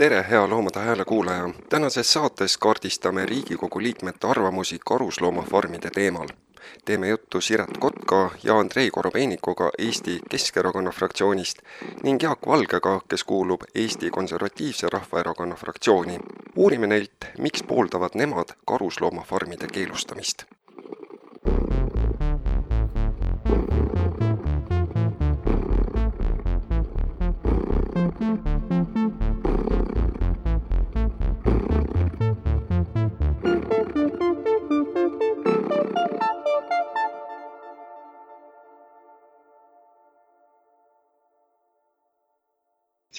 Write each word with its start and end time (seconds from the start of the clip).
tere, 0.00 0.26
hea 0.30 0.50
Loomade 0.50 0.78
Hääle 0.78 1.04
kuulaja! 1.04 1.50
tänases 1.68 2.12
saates 2.12 2.58
kaardistame 2.58 3.26
Riigikogu 3.26 3.82
liikmete 3.82 4.26
arvamusi 4.26 4.78
karusloomafarmide 4.86 5.90
teemal. 5.90 6.28
teeme 6.84 7.08
juttu 7.08 7.40
Siret 7.40 7.78
Kotka 7.78 8.30
ja 8.42 8.58
Andrei 8.58 8.90
Korobeinikuga 8.90 9.70
Eesti 9.78 10.20
Keskerakonna 10.30 10.90
fraktsioonist 10.90 11.58
ning 12.02 12.22
Jaak 12.22 12.38
Valgega, 12.46 13.00
kes 13.08 13.24
kuulub 13.24 13.60
Eesti 13.74 14.10
Konservatiivse 14.10 14.86
Rahvaerakonna 14.92 15.54
fraktsiooni. 15.54 16.18
uurime 16.56 16.86
neilt, 16.86 17.16
miks 17.38 17.62
pooldavad 17.62 18.10
nemad 18.14 18.48
karusloomafarmide 18.66 19.66
keelustamist. 19.72 20.44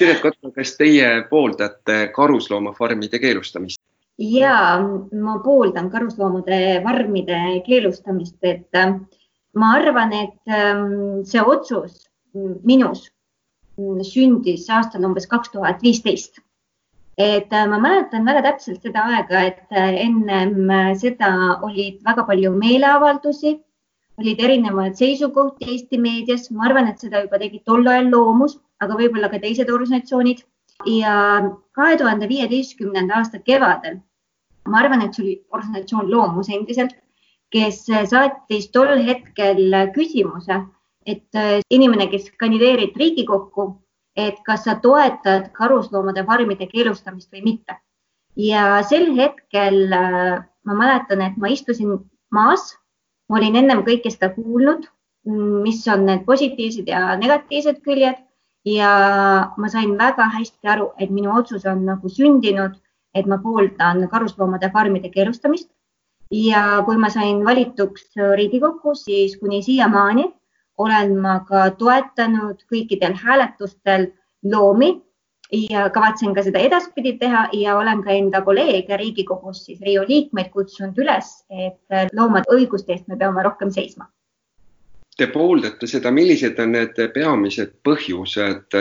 Siret 0.02 0.22
Kotka, 0.24 0.50
kas 0.56 0.72
teie 0.80 1.08
pooldate 1.30 1.96
karusloomafarmide 2.16 3.20
keelustamist? 3.22 3.78
ja 4.22 4.56
ma 5.26 5.36
pooldan 5.44 5.90
karusloomade 5.94 6.82
farmide 6.84 7.38
keelustamist, 7.66 8.38
et 8.42 8.78
äh, 8.78 8.96
ma 9.54 9.70
arvan, 9.78 10.14
et 10.14 10.54
ähm, 10.58 11.22
see 11.26 11.42
otsus 11.42 12.08
minus 12.66 13.12
sündis 14.10 14.66
aastal 14.70 15.06
umbes 15.06 15.30
kaks 15.30 15.54
tuhat 15.54 15.86
viisteist. 15.86 16.42
et 17.18 17.54
äh, 17.54 17.68
ma 17.70 17.78
mäletan 17.78 18.26
väga 18.26 18.42
täpselt 18.48 18.82
seda 18.82 19.06
aega, 19.06 19.46
et 19.52 19.70
äh, 19.70 20.02
ennem 20.08 20.74
seda 20.98 21.62
olid 21.62 22.02
väga 22.10 22.26
palju 22.26 22.56
meeleavaldusi, 22.58 23.54
olid 24.18 24.44
erinevaid 24.50 24.98
seisukohti 24.98 25.70
Eesti 25.76 26.02
meedias, 26.02 26.50
ma 26.50 26.66
arvan, 26.72 26.90
et 26.90 27.06
seda 27.06 27.22
juba 27.22 27.38
tegi 27.38 27.62
tol 27.66 27.86
ajal 27.86 28.10
Loomus 28.10 28.58
aga 28.82 28.98
võib-olla 28.98 29.30
ka 29.32 29.40
teised 29.42 29.70
organisatsioonid. 29.70 30.46
ja 30.88 31.14
kahe 31.78 31.98
tuhande 31.98 32.26
viieteistkümnenda 32.26 33.20
aasta 33.20 33.38
kevadel, 33.46 34.00
ma 34.66 34.80
arvan, 34.80 35.04
et 35.06 35.14
see 35.14 35.24
oli 35.24 35.36
organisatsioon 35.54 36.10
Loomus 36.10 36.50
endiselt, 36.50 36.96
kes 37.54 37.84
saatis 38.10 38.70
tol 38.74 39.04
hetkel 39.06 39.76
küsimuse, 39.94 40.58
et 41.06 41.38
äh, 41.38 41.60
inimene, 41.70 42.08
kes 42.10 42.32
kandideerib 42.40 42.98
Riigikokku, 42.98 43.68
et 44.16 44.42
kas 44.48 44.66
sa 44.66 44.78
toetad 44.82 45.52
karusloomade 45.54 46.24
farmide 46.26 46.68
keelustamist 46.72 47.30
või 47.34 47.46
mitte. 47.52 47.78
ja 48.36 48.82
sel 48.88 49.12
hetkel 49.18 49.92
äh, 49.94 50.42
ma 50.66 50.74
mäletan, 50.78 51.22
et 51.22 51.38
ma 51.38 51.52
istusin 51.52 51.98
maas, 52.32 52.72
ma 53.30 53.38
olin 53.38 53.58
ennem 53.60 53.84
kõike 53.86 54.12
seda 54.14 54.32
kuulnud, 54.34 54.88
mis 55.26 55.84
on 55.92 56.06
need 56.08 56.24
positiivsed 56.26 56.88
ja 56.90 57.16
negatiivsed 57.20 57.82
küljed 57.86 58.18
ja 58.66 59.52
ma 59.58 59.70
sain 59.70 59.98
väga 59.98 60.30
hästi 60.38 60.68
aru, 60.68 60.92
et 61.00 61.10
minu 61.10 61.34
otsus 61.38 61.66
on 61.66 61.86
nagu 61.86 62.10
sündinud, 62.10 62.78
et 63.16 63.26
ma 63.26 63.38
pooldan 63.38 64.08
karusloomade 64.10 64.72
farmide 64.74 65.10
keelustamist. 65.10 65.70
ja 66.32 66.82
kui 66.86 66.96
ma 66.98 67.10
sain 67.10 67.44
valituks 67.46 68.14
Riigikokku, 68.16 68.96
siis 68.96 69.38
kuni 69.38 69.62
siiamaani 69.64 70.24
olen 70.78 71.18
ma 71.20 71.40
ka 71.48 71.70
toetanud 71.76 72.62
kõikidel 72.72 73.18
hääletustel 73.20 74.08
loomi 74.44 75.02
ja 75.52 75.90
kavatsen 75.90 76.34
ka 76.34 76.44
seda 76.44 76.60
edaspidi 76.60 77.18
teha 77.20 77.50
ja 77.52 77.76
olen 77.78 78.04
ka 78.04 78.12
enda 78.12 78.42
kolleege 78.42 78.98
Riigikogus, 78.98 79.66
siis 79.66 79.82
Riigikogu 79.82 80.14
liikmeid 80.14 80.50
kutsunud 80.56 81.04
üles, 81.04 81.44
et 81.50 82.16
loomade 82.16 82.48
õiguste 82.56 82.96
eest 82.96 83.12
me 83.12 83.18
peame 83.18 83.44
rohkem 83.44 83.72
seisma 83.72 84.08
te 85.18 85.28
pooldate 85.32 85.88
seda, 85.90 86.12
millised 86.14 86.60
on 86.64 86.74
need 86.76 86.98
peamised 87.14 87.74
põhjused, 87.86 88.78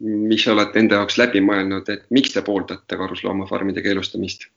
mis 0.00 0.46
olete 0.48 0.80
enda 0.82 1.00
jaoks 1.00 1.18
läbi 1.20 1.42
mõelnud, 1.44 1.88
et 1.92 2.04
miks 2.14 2.34
te 2.34 2.42
pooldate 2.46 2.98
karusloomafarmide 2.98 3.84
keelustamist? 3.84 4.48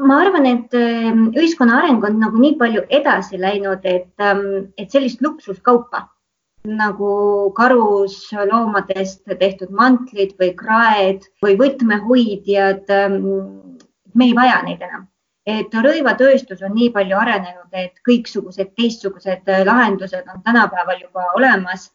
ma 0.00 0.16
arvan, 0.24 0.46
et 0.48 0.74
ähm, 0.78 1.26
ühiskonna 1.36 1.74
areng 1.82 2.04
on 2.08 2.14
nagu 2.22 2.40
nii 2.40 2.54
palju 2.56 2.86
edasi 2.88 3.36
läinud, 3.36 3.84
et, 3.84 4.08
ähm, 4.24 4.70
et 4.80 4.88
sellist 4.88 5.20
luksuskaupa 5.20 6.06
nagu 6.64 7.10
karusloomadest 7.56 9.28
tehtud 9.42 9.72
mantlid 9.76 10.32
või 10.40 10.54
kraed 10.56 11.28
või 11.44 11.58
võtmehoidjad, 11.60 12.88
ähm, 12.96 13.20
me 14.14 14.30
ei 14.30 14.36
vaja 14.36 14.62
neid 14.64 14.80
enam 14.88 15.09
et 15.46 15.74
rõivatööstus 15.74 16.60
on 16.62 16.74
nii 16.76 16.90
palju 16.94 17.16
arenenud, 17.16 17.70
et 17.72 17.96
kõiksugused 18.06 18.74
teistsugused 18.76 19.48
äh, 19.48 19.64
lahendused 19.66 20.28
on 20.34 20.42
tänapäeval 20.44 21.00
juba 21.00 21.24
olemas 21.36 21.90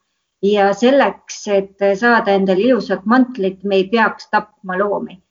ja 0.45 0.71
selleks, 0.73 1.45
et 1.47 1.85
saada 1.99 2.33
endale 2.35 2.65
ilusat 2.67 3.05
mantlit, 3.05 3.63
me 3.63 3.81
ei 3.81 3.87
peaks 3.89 4.29
tapma 4.31 4.79
loomi. 4.79 5.21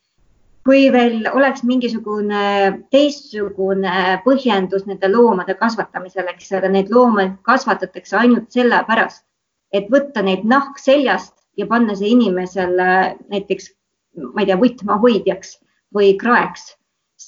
kui 0.65 0.87
veel 0.93 1.27
oleks 1.29 1.61
mingisugune 1.69 2.45
teistsugune 2.91 4.21
põhjendus 4.25 4.87
nende 4.89 5.11
loomade 5.13 5.55
kasvatamisel, 5.61 6.31
eks, 6.33 6.53
aga 6.57 6.71
neid 6.73 6.89
loomi 6.89 7.27
kasvatatakse 7.45 8.17
ainult 8.17 8.49
sellepärast, 8.49 9.27
et 9.73 9.91
võtta 9.93 10.23
neid 10.25 10.47
nahk 10.49 10.81
seljast 10.81 11.35
ja 11.61 11.67
panna 11.67 11.95
see 11.99 12.15
inimesele 12.15 12.87
näiteks, 13.29 13.69
ma 14.33 14.41
ei 14.41 14.49
tea, 14.49 14.57
võtmehoidjaks 14.63 15.59
või 15.95 16.15
kraeks 16.17 16.71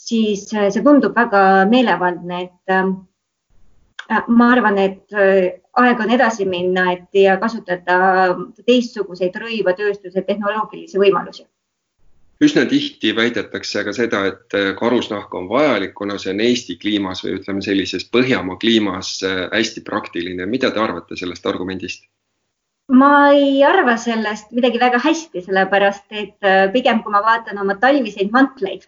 siis 0.06 0.46
äh, 0.54 0.70
see 0.70 0.84
tundub 0.84 1.16
väga 1.16 1.42
meelevaldne, 1.70 2.42
et 2.46 2.74
ähm, 2.74 2.94
äh, 4.10 4.22
ma 4.28 4.52
arvan, 4.54 4.78
et 4.78 5.16
äh, 5.16 5.58
aeg 5.82 6.00
on 6.02 6.14
edasi 6.14 6.46
minna, 6.48 6.90
et 6.94 7.20
ja 7.20 7.36
kasutada 7.42 7.98
teistsuguseid 8.64 9.36
rõivatööstuse 9.42 10.24
tehnoloogilisi 10.26 11.02
võimalusi 11.02 11.46
üsna 12.36 12.66
tihti 12.68 13.14
väidetakse 13.16 13.80
ka 13.80 13.94
seda, 13.96 14.18
et 14.28 14.54
karusnahk 14.76 15.32
on 15.38 15.46
vajalik, 15.48 15.94
kuna 15.96 16.18
see 16.20 16.34
on 16.34 16.42
Eesti 16.44 16.74
kliimas 16.76 17.22
või 17.24 17.38
ütleme 17.38 17.62
sellises 17.64 18.04
Põhjamaa 18.12 18.58
kliimas 18.60 19.14
hästi 19.24 19.80
praktiline. 19.86 20.44
mida 20.44 20.68
te 20.70 20.82
arvate 20.82 21.16
sellest 21.16 21.48
argumendist? 21.48 22.04
ma 22.92 23.30
ei 23.32 23.64
arva 23.64 23.96
sellest 23.96 24.52
midagi 24.52 24.78
väga 24.78 25.00
hästi, 25.00 25.46
sellepärast 25.48 26.12
et 26.12 26.52
pigem, 26.76 27.00
kui 27.02 27.16
ma 27.16 27.24
vaatan 27.24 27.58
oma 27.64 27.78
talviseid 27.80 28.28
mantleid, 28.36 28.84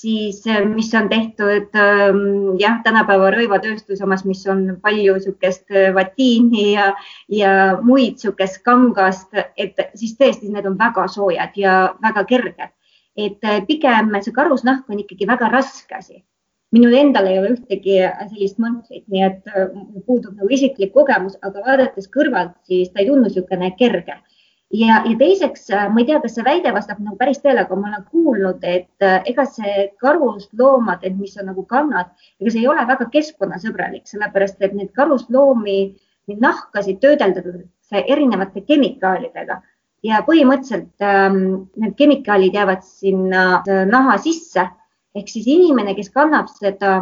siis 0.00 0.46
äh, 0.46 0.64
mis 0.68 0.94
on 0.94 1.08
tehtud 1.08 1.74
ähm, 1.74 2.20
jah, 2.60 2.78
tänapäeva 2.84 3.32
rõivatööstuse 3.34 4.04
omas, 4.06 4.24
mis 4.28 4.44
on 4.50 4.76
palju 4.82 5.16
niisugust 5.16 5.66
äh, 5.74 5.90
vatiini 5.96 6.72
ja, 6.76 6.92
ja 7.32 7.52
muid 7.82 8.18
niisugust 8.18 8.62
kangast, 8.66 9.34
et 9.56 9.80
siis 9.98 10.14
tõesti 10.20 10.52
need 10.52 10.68
on 10.70 10.78
väga 10.78 11.08
soojad 11.10 11.58
ja 11.58 11.78
väga 12.04 12.24
kerged. 12.30 12.74
et 13.18 13.44
äh, 13.44 13.60
pigem 13.66 14.14
see 14.22 14.34
karusnahk 14.34 14.90
on 14.90 15.00
ikkagi 15.02 15.26
väga 15.26 15.50
raske 15.50 15.94
asi. 15.98 16.22
minul 16.70 16.94
endal 16.94 17.26
ei 17.26 17.38
ole 17.40 17.54
ühtegi 17.56 17.98
sellist 18.28 18.58
mantlit, 18.62 19.06
nii 19.08 19.22
et 19.24 19.46
puudub 20.06 20.34
nagu 20.36 20.48
isiklik 20.52 20.92
kogemus, 20.92 21.38
aga 21.42 21.62
vaadates 21.64 22.10
kõrvalt, 22.12 22.58
siis 22.68 22.92
ta 22.92 23.00
ei 23.00 23.08
tundu 23.08 23.24
niisugune 23.24 23.72
kerge 23.78 24.18
ja, 24.70 25.02
ja 25.06 25.14
teiseks, 25.18 25.70
äh, 25.70 25.88
ma 25.92 26.02
ei 26.02 26.08
tea, 26.08 26.20
kas 26.22 26.36
see 26.36 26.44
väide 26.46 26.72
vastab 26.76 27.00
nagu 27.02 27.16
päris 27.20 27.40
tõele, 27.42 27.64
aga 27.64 27.78
ma 27.78 27.90
olen 27.90 28.04
kuulnud, 28.12 28.66
et 28.66 29.04
äh, 29.06 29.18
ega 29.30 29.46
see 29.48 29.88
karusloomad, 30.02 31.04
et 31.06 31.16
mis 31.16 31.36
on 31.40 31.48
nagu 31.50 31.64
kannad, 31.68 32.12
ega 32.40 32.52
see 32.52 32.62
ei 32.64 32.70
ole 32.70 32.84
väga 32.88 33.08
keskkonnasõbralik, 33.14 34.06
sellepärast 34.10 34.62
et 34.62 34.76
neid 34.76 34.92
karusloomi, 34.96 35.80
neid 36.28 36.44
nahkasid 36.44 37.00
töödeldakse 37.04 38.04
erinevate 38.04 38.64
kemikaalidega. 38.68 39.62
Ja 40.06 40.20
põhimõtteliselt 40.22 41.02
ähm, 41.02 41.38
need 41.80 41.96
kemikaalid 41.98 42.54
jäävad 42.54 42.84
sinna 42.86 43.44
äh, 43.64 43.86
naha 43.88 44.18
sisse. 44.22 44.68
Ehk 45.16 45.30
siis 45.32 45.48
inimene, 45.50 45.96
kes 45.96 46.12
kannab 46.14 46.52
seda 46.52 47.00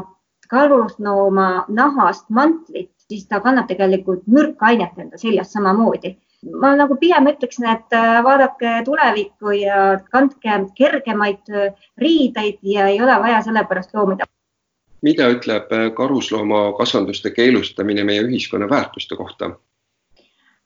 karuslooma 0.49 1.67
nahast 1.69 2.31
mantlit, 2.31 2.94
siis 3.11 3.26
ta 3.29 3.43
kannab 3.44 3.67
tegelikult 3.69 4.23
mürkainet 4.31 4.96
enda 5.02 5.19
seljas 5.20 5.50
samamoodi 5.52 6.14
ma 6.54 6.72
nagu 6.76 6.96
pigem 7.00 7.28
ütleksin, 7.31 7.66
et 7.70 7.96
äh, 7.96 8.20
vaadake 8.25 8.81
tulevikku 8.87 9.54
ja 9.56 9.98
kandke 10.12 10.60
kergemaid 10.78 11.52
äh, 11.52 11.72
riideid 12.00 12.58
ja 12.62 12.88
ei 12.93 13.00
ole 13.02 13.19
vaja 13.22 13.43
selle 13.46 13.64
pärast 13.69 13.94
loomi 13.94 14.16
tappa. 14.16 14.32
mida 15.02 15.28
ütleb 15.31 15.72
äh, 15.72 15.88
karusloomakasvanduste 15.94 17.31
keelustamine 17.31 18.04
meie 18.04 18.22
ühiskonna 18.26 18.69
väärtuste 18.70 19.16
kohta? 19.16 19.50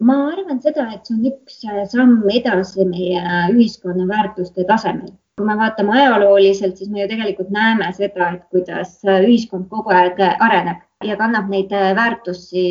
ma 0.01 0.19
arvan 0.33 0.61
seda, 0.65 0.87
et 0.95 1.07
see 1.07 1.17
on 1.17 1.27
üks 1.33 1.63
samm 1.93 2.29
edasi 2.33 2.87
meie 2.89 3.25
ühiskonna 3.55 4.09
väärtuste 4.09 4.65
tasemel. 4.69 5.15
kui 5.37 5.47
me 5.47 5.57
vaatame 5.57 5.97
ajalooliselt, 5.97 6.77
siis 6.77 6.91
me 6.91 7.03
ju 7.03 7.09
tegelikult 7.09 7.51
näeme 7.51 7.93
seda, 7.97 8.35
et 8.35 8.45
kuidas 8.53 8.99
ühiskond 9.05 9.71
kogu 9.73 9.95
aeg 9.97 10.21
areneb 10.21 10.85
ja 11.05 11.17
kannab 11.17 11.49
neid 11.49 11.73
väärtusi 11.97 12.67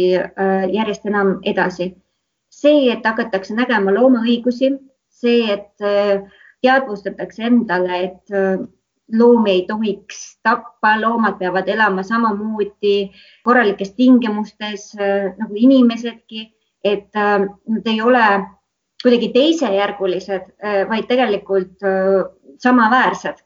järjest 0.73 1.05
enam 1.09 1.39
edasi 1.50 1.95
see, 2.61 2.89
et 2.94 3.06
hakatakse 3.06 3.56
nägema 3.57 3.94
loomaõigusi, 3.95 4.73
see, 5.21 5.47
et 5.53 5.85
äh, 5.85 6.21
teadvustatakse 6.63 7.47
endale, 7.50 8.03
et 8.09 8.35
äh, 8.35 8.61
loomi 9.19 9.56
ei 9.56 9.65
tohiks 9.67 10.21
tappa, 10.45 10.94
loomad 11.01 11.39
peavad 11.39 11.69
elama 11.71 12.03
samamoodi 12.06 13.09
korralikes 13.47 13.95
tingimustes 13.97 14.91
äh, 15.00 15.31
nagu 15.39 15.57
inimesedki, 15.57 16.50
et 16.85 17.11
nad 17.11 17.88
ei 17.91 17.97
ole 18.00 18.23
kuidagi 19.03 19.27
teisejärgulised, 19.33 20.45
vaid 20.88 21.07
tegelikult 21.09 21.81
samaväärsed. 22.63 23.41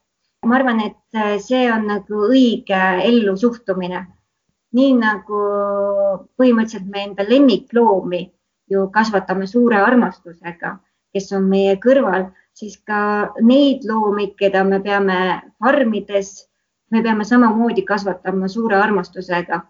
ma 0.46 0.56
arvan, 0.60 0.82
et 0.86 1.42
see 1.42 1.64
on 1.74 1.88
nagu 1.90 2.28
õige 2.28 2.82
ellu 3.08 3.34
suhtumine. 3.38 4.04
nii 4.78 4.94
nagu 5.00 5.40
põhimõtteliselt 6.38 6.86
me 6.94 7.04
enda 7.08 7.26
lemmikloomi 7.26 8.22
ju 8.72 8.88
kasvatame 8.94 9.48
suure 9.48 9.78
armastusega, 9.82 10.78
kes 11.14 11.32
on 11.38 11.50
meie 11.50 11.76
kõrval, 11.84 12.30
siis 12.54 12.78
ka 12.88 13.34
neid 13.42 13.86
loomi, 13.90 14.34
keda 14.38 14.64
me 14.64 14.80
peame 14.80 15.20
farmides, 15.60 16.34
me 16.92 17.02
peame 17.04 17.26
samamoodi 17.26 17.86
kasvatama 17.86 18.48
suure 18.48 18.78
armastusega 18.78 19.62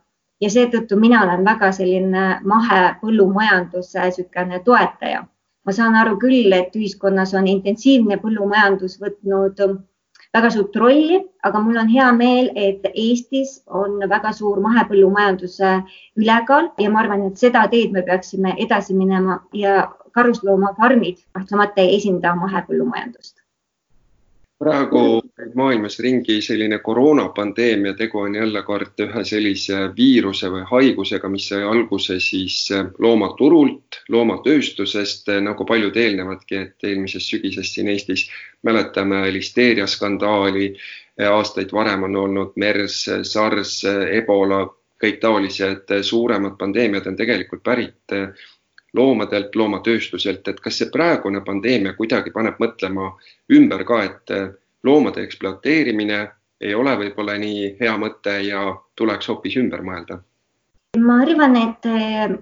ja 0.44 0.50
seetõttu 0.50 0.98
mina 1.00 1.22
olen 1.24 1.46
väga 1.46 1.72
selline 1.72 2.24
mahepõllumajanduse 2.54 4.08
niisugune 4.08 4.60
toetaja. 4.66 5.28
ma 5.66 5.72
saan 5.72 5.96
aru 5.96 6.18
küll, 6.20 6.52
et 6.52 6.74
ühiskonnas 6.76 7.32
on 7.40 7.46
intensiivne 7.48 8.18
põllumajandus 8.20 8.98
võtnud 9.00 9.62
väga 10.34 10.50
suurt 10.50 10.76
rolli, 10.82 11.20
aga 11.44 11.60
mul 11.62 11.78
on 11.78 11.92
hea 11.94 12.08
meel, 12.18 12.50
et 12.56 12.88
Eestis 12.94 13.60
on 13.68 14.00
väga 14.10 14.32
suur 14.34 14.62
mahepõllumajanduse 14.66 15.76
ülekaal 16.18 16.72
ja 16.82 16.90
ma 16.90 17.04
arvan, 17.04 17.28
et 17.30 17.38
seda 17.38 17.68
teed 17.70 17.94
me 17.94 18.02
peaksime 18.08 18.56
edasi 18.66 18.98
minema 18.98 19.40
ja 19.54 19.92
karusloomafarmid 20.18 21.22
kahtlemata 21.38 21.82
ei 21.82 21.98
esinda 22.00 22.36
mahepõllumajandust 22.42 23.43
praegu 24.64 25.02
käib 25.38 25.56
maailmas 25.60 25.98
ringi 26.04 26.40
selline 26.42 26.80
koroonapandeemia, 26.84 27.94
tegu 28.00 28.22
on 28.24 28.36
jälle 28.36 28.64
kord 28.64 29.00
ühe 29.06 29.24
sellise 29.28 29.80
viiruse 29.98 30.50
või 30.54 30.64
haigusega, 30.70 31.30
mis 31.30 31.48
sai 31.52 31.64
alguse 31.68 32.20
siis 32.24 32.58
loomaturult, 33.04 34.00
loomatööstusest, 34.10 35.32
nagu 35.44 35.68
paljud 35.70 35.98
eelnevadki, 36.00 36.62
et 36.62 36.88
eelmisest 36.90 37.36
sügisest 37.36 37.76
siin 37.78 37.92
Eestis 37.94 38.28
mäletame 38.64 39.26
listeeriaskandaali, 39.36 40.72
aastaid 41.30 41.76
varem 41.76 42.08
on 42.10 42.16
olnud 42.24 42.56
MERS, 42.56 43.04
SARS, 43.28 43.82
Ebola, 44.22 44.64
kõik 45.04 45.20
taolised 45.20 45.92
suuremad 46.08 46.56
pandeemiad 46.58 47.08
on 47.12 47.20
tegelikult 47.20 47.64
pärit 47.64 48.14
loomadelt, 48.94 49.56
loomatööstuselt, 49.56 50.48
et 50.48 50.60
kas 50.62 50.78
see 50.78 50.92
praegune 50.94 51.42
pandeemia 51.46 51.96
kuidagi 51.98 52.32
paneb 52.32 52.60
mõtlema 52.62 53.10
ümber 53.52 53.84
ka, 53.90 54.04
et 54.04 54.34
loomade 54.84 55.24
ekspluateerimine 55.26 56.20
ei 56.64 56.76
ole 56.76 56.94
võib-olla 57.00 57.36
nii 57.40 57.74
hea 57.80 57.94
mõte 58.00 58.38
ja 58.46 58.68
tuleks 59.00 59.30
hoopis 59.32 59.58
ümber 59.62 59.84
mõelda? 59.86 60.22
ma 61.00 61.22
arvan, 61.24 61.56
et 61.58 61.88
äh, 61.90 62.36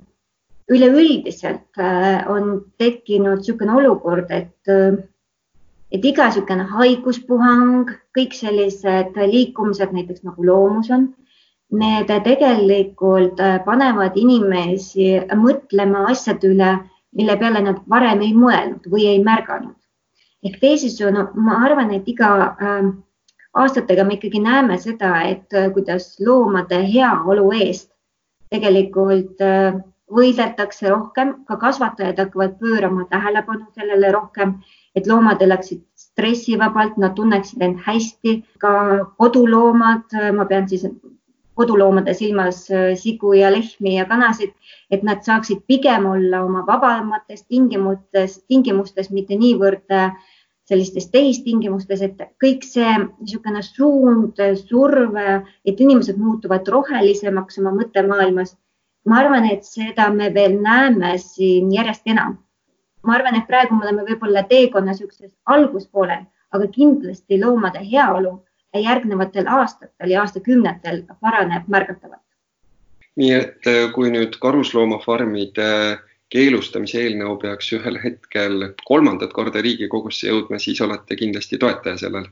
üleüldiselt 0.72 1.80
äh, 1.80 2.28
on 2.28 2.66
tekkinud 2.82 3.40
niisugune 3.40 3.78
olukord, 3.80 4.32
et, 4.32 4.68
äh, 4.68 5.00
et 5.92 6.06
iga 6.06 6.28
niisugune 6.28 6.68
haiguspuhang, 6.74 7.94
kõik 8.18 8.36
sellised 8.36 9.16
liikumised 9.16 9.96
näiteks 9.96 10.26
nagu 10.28 10.46
loomus 10.46 10.92
on 10.92 11.08
need 11.72 12.10
tegelikult 12.24 13.40
äh, 13.40 13.60
panevad 13.66 14.18
inimesi 14.20 15.14
mõtlema 15.40 16.08
asjade 16.12 16.52
üle, 16.52 16.72
mille 17.16 17.38
peale 17.40 17.62
nad 17.64 17.80
varem 17.90 18.22
ei 18.26 18.34
mõelnud 18.36 18.90
või 18.92 19.08
ei 19.14 19.22
märganud. 19.24 19.78
ehk 20.44 20.58
teisisõnu, 20.60 21.28
ma 21.36 21.62
arvan, 21.66 21.92
et 21.94 22.08
iga 22.10 22.32
äh, 22.50 22.92
aastatega 23.54 24.04
me 24.04 24.18
ikkagi 24.18 24.40
näeme 24.40 24.78
seda, 24.82 25.14
et 25.28 25.54
äh, 25.54 25.72
kuidas 25.74 26.16
loomade 26.20 26.82
heaolu 26.94 27.52
eest 27.60 27.90
tegelikult 28.52 29.42
äh, 29.44 29.80
võideldakse 30.12 30.90
rohkem, 30.92 31.34
ka 31.48 31.58
kasvatajad 31.60 32.20
hakkavad 32.20 32.58
pöörama 32.60 33.06
tähelepanu 33.12 33.70
sellele 33.76 34.12
rohkem, 34.12 34.58
et 34.96 35.08
loomad 35.08 35.42
elaksid 35.42 35.86
stressivabalt, 35.96 36.98
nad 37.00 37.16
tunneksid 37.16 37.62
end 37.64 37.80
hästi, 37.86 38.42
ka 38.60 38.74
koduloomad, 39.18 40.08
äh, 40.16 40.32
ma 40.36 40.46
pean 40.46 40.68
siis 40.70 40.88
koduloomade 41.56 42.14
silmas 42.14 42.64
äh, 42.72 42.92
sigu 42.96 43.34
ja 43.34 43.52
lehmi 43.52 43.96
ja 43.98 44.06
kanasid, 44.06 44.54
et 44.92 45.04
nad 45.04 45.24
saaksid 45.26 45.64
pigem 45.68 46.06
olla 46.06 46.44
oma 46.44 46.64
vabamates 46.68 47.44
tingimustes, 47.44 48.40
tingimustes, 48.48 49.12
mitte 49.12 49.36
niivõrd 49.36 49.92
äh, 49.92 50.14
sellistes 50.72 51.10
tehistingimustes, 51.12 52.02
et 52.06 52.22
kõik 52.42 52.64
see 52.64 52.92
niisugune 53.02 53.64
suund, 53.66 54.40
surve, 54.62 55.42
et 55.68 55.82
inimesed 55.84 56.20
muutuvad 56.22 56.68
rohelisemaks 56.68 57.60
oma 57.60 57.76
mõttemaailmas. 57.80 58.56
ma 59.10 59.18
arvan, 59.18 59.48
et 59.50 59.64
seda 59.66 60.12
me 60.14 60.28
veel 60.34 60.60
näeme 60.62 61.16
siin 61.18 61.72
järjest 61.74 62.06
enam. 62.06 62.38
ma 63.04 63.16
arvan, 63.16 63.36
et 63.36 63.48
praegu 63.48 63.76
me 63.76 63.88
oleme 63.88 64.06
võib-olla 64.08 64.44
teekonna 64.48 64.94
niisuguses 64.94 65.34
alguspoolel, 65.46 66.24
aga 66.52 66.68
kindlasti 66.68 67.40
loomade 67.42 67.82
heaolu 67.92 68.40
järgnevatel 68.80 69.48
aastatel 69.48 70.10
ja 70.10 70.22
aastakümnetel 70.22 71.04
paraneb 71.20 71.68
märgatavalt. 71.68 72.22
nii 73.16 73.32
et 73.36 73.68
äh, 73.68 73.92
kui 73.94 74.12
nüüd 74.12 74.38
karusloomafarmide 74.40 76.00
keelustamise 76.32 77.02
eelnõu 77.04 77.36
peaks 77.42 77.74
ühel 77.76 78.00
hetkel 78.04 78.70
kolmandat 78.88 79.34
korda 79.34 79.62
Riigikogusse 79.62 80.30
jõudma, 80.30 80.60
siis 80.60 80.80
olete 80.82 81.16
kindlasti 81.20 81.58
toetaja 81.58 81.98
sellel? 81.98 82.30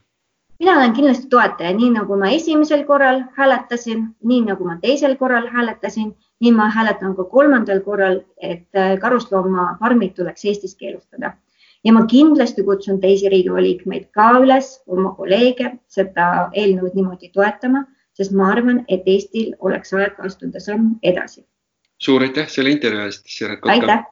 mina 0.60 0.78
olen 0.78 0.94
kindlasti 0.94 1.28
toetaja, 1.32 1.74
nii 1.76 1.90
nagu 1.98 2.16
ma 2.20 2.32
esimesel 2.36 2.86
korral 2.88 3.22
hääletasin, 3.36 4.08
nii 4.24 4.42
nagu 4.48 4.66
ma 4.68 4.78
teisel 4.82 5.16
korral 5.20 5.48
hääletasin, 5.52 6.16
nii 6.40 6.52
ma 6.56 6.70
hääletan 6.70 7.16
ka 7.16 7.24
kolmandal 7.24 7.84
korral, 7.84 8.22
et 8.42 8.68
äh, 8.76 8.98
karusloomafarmid 9.00 10.16
tuleks 10.16 10.46
Eestis 10.46 10.76
keelustada 10.76 11.36
ja 11.86 11.94
ma 11.94 12.06
kindlasti 12.06 12.64
kutsun 12.64 13.00
teisi 13.02 13.30
Riigikogu 13.30 13.64
liikmeid 13.64 14.10
ka 14.16 14.30
üles, 14.44 14.72
oma 14.88 15.14
kolleege 15.18 15.72
seda 15.88 16.50
eelnõud 16.54 16.96
niimoodi 16.98 17.32
toetama, 17.34 17.86
sest 18.18 18.36
ma 18.36 18.52
arvan, 18.54 18.84
et 18.88 19.08
Eestil 19.08 19.54
oleks 19.60 19.94
aeg 19.96 20.20
astuda 20.26 20.60
samm 20.64 20.98
edasi. 21.04 21.46
suur 22.00 22.24
aitäh 22.24 22.48
selle 22.48 22.72
intervjuu 22.76 23.06
eest, 23.08 23.28
Siret 23.28 23.60
Kotka. 23.60 23.74
aitäh. 23.74 24.06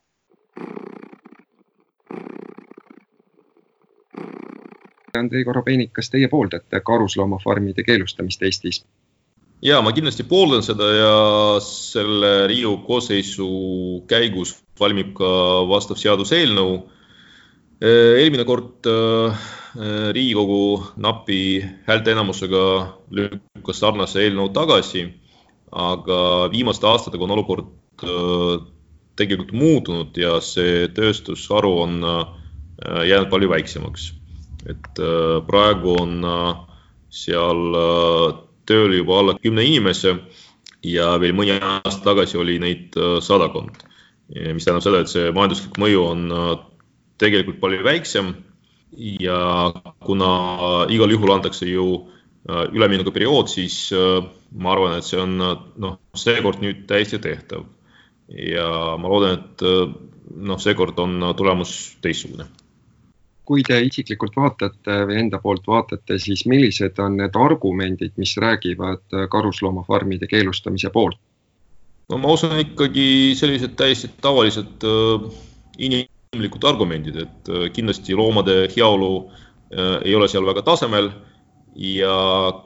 Andrei 5.18 5.44
Korobeinik, 5.44 5.94
kas 5.94 6.12
teie 6.13 6.27
pooldate 6.27 6.80
karusloomafarmide 6.86 7.84
keelustamist 7.84 8.44
Eestis? 8.44 8.86
ja 9.62 9.82
ma 9.82 9.91
kindlasti 9.91 10.24
pooldan 10.24 10.63
seda 10.63 10.88
ja 10.94 11.13
selle 11.65 12.48
Riigikogu 12.48 12.86
koosseisu 12.88 13.48
käigus 14.08 14.56
valmib 14.80 15.15
ka 15.18 15.30
vastav 15.68 15.98
seaduseelnõu 15.98 16.77
eelmine 17.81 18.46
kord 18.46 18.86
äh, 18.86 19.36
äh, 19.77 20.10
Riigikogu 20.13 20.84
napi 20.98 21.62
häälteenamusega 21.88 22.63
lükkas 23.12 23.79
sarnase 23.79 24.24
eelnõu 24.25 24.50
tagasi, 24.53 25.05
aga 25.72 26.50
viimaste 26.51 26.88
aastatega 26.88 27.27
on 27.27 27.36
olukord 27.36 27.74
tegelikult 29.17 29.51
muutunud 29.57 30.17
ja 30.17 30.38
see 30.41 30.86
tööstusharu 30.93 31.72
on 31.81 31.96
jäänud 33.10 33.29
palju 33.31 33.50
väiksemaks. 33.50 34.13
et 34.69 35.00
praegu 35.48 35.96
on 35.98 36.22
seal 37.10 37.77
tööl 38.69 38.93
juba 38.93 39.19
alla 39.19 39.34
kümne 39.41 39.65
inimese 39.65 40.13
ja 40.84 41.17
veel 41.19 41.34
mõni 41.34 41.57
aasta 41.57 42.03
tagasi 42.05 42.38
oli 42.38 42.60
neid 42.60 42.93
sadakond. 43.22 43.81
mis 44.53 44.65
tähendab 44.65 44.86
seda, 44.86 45.01
et 45.01 45.10
see 45.10 45.31
majanduslik 45.31 45.77
mõju 45.81 46.05
on 46.05 46.24
tegelikult 47.17 47.59
palju 47.62 47.83
väiksem 47.86 48.33
ja 48.97 49.39
kuna 50.05 50.29
igal 50.93 51.12
juhul 51.12 51.33
antakse 51.36 51.67
ju 51.69 51.88
äh, 52.50 52.67
üleminekuperiood, 52.74 53.50
siis 53.51 53.91
äh, 53.95 54.24
ma 54.51 54.74
arvan, 54.74 54.97
et 54.97 55.07
see 55.07 55.19
on 55.21 55.36
noh, 55.38 55.97
seekord 56.15 56.62
nüüd 56.63 56.86
täiesti 56.89 57.19
tehtav. 57.19 57.65
ja 58.27 58.97
ma 59.00 59.07
loodan, 59.07 59.38
et 59.39 59.63
äh, 59.63 59.91
noh, 60.36 60.59
seekord 60.59 61.00
on 61.00 61.33
tulemus 61.38 61.97
teistsugune. 62.01 62.47
kui 63.47 63.62
te 63.63 63.77
isiklikult 63.79 64.36
vaatate 64.36 64.95
või 65.07 65.21
enda 65.21 65.39
poolt 65.39 65.67
vaatate, 65.67 66.17
siis 66.19 66.43
millised 66.51 67.00
on 67.00 67.15
need 67.21 67.36
argumendid, 67.39 68.12
mis 68.19 68.33
räägivad 68.38 69.15
karusloomafarmide 69.31 70.27
keelustamise 70.27 70.91
poolt? 70.91 71.19
no 72.09 72.19
ma 72.24 72.31
usun 72.36 72.55
ikkagi 72.59 73.36
sellised 73.36 73.75
täiesti 73.79 74.09
tavalised 74.21 74.83
äh, 74.88 75.27
inim-, 75.77 76.12
inimlikud 76.38 76.65
argumendid, 76.70 77.17
et 77.25 77.50
äh, 77.51 77.67
kindlasti 77.74 78.15
loomade 78.17 78.67
heaolu 78.75 79.12
äh, 79.25 79.98
ei 80.06 80.15
ole 80.15 80.29
seal 80.29 80.46
väga 80.46 80.63
tasemel 80.67 81.12
ja 81.77 82.17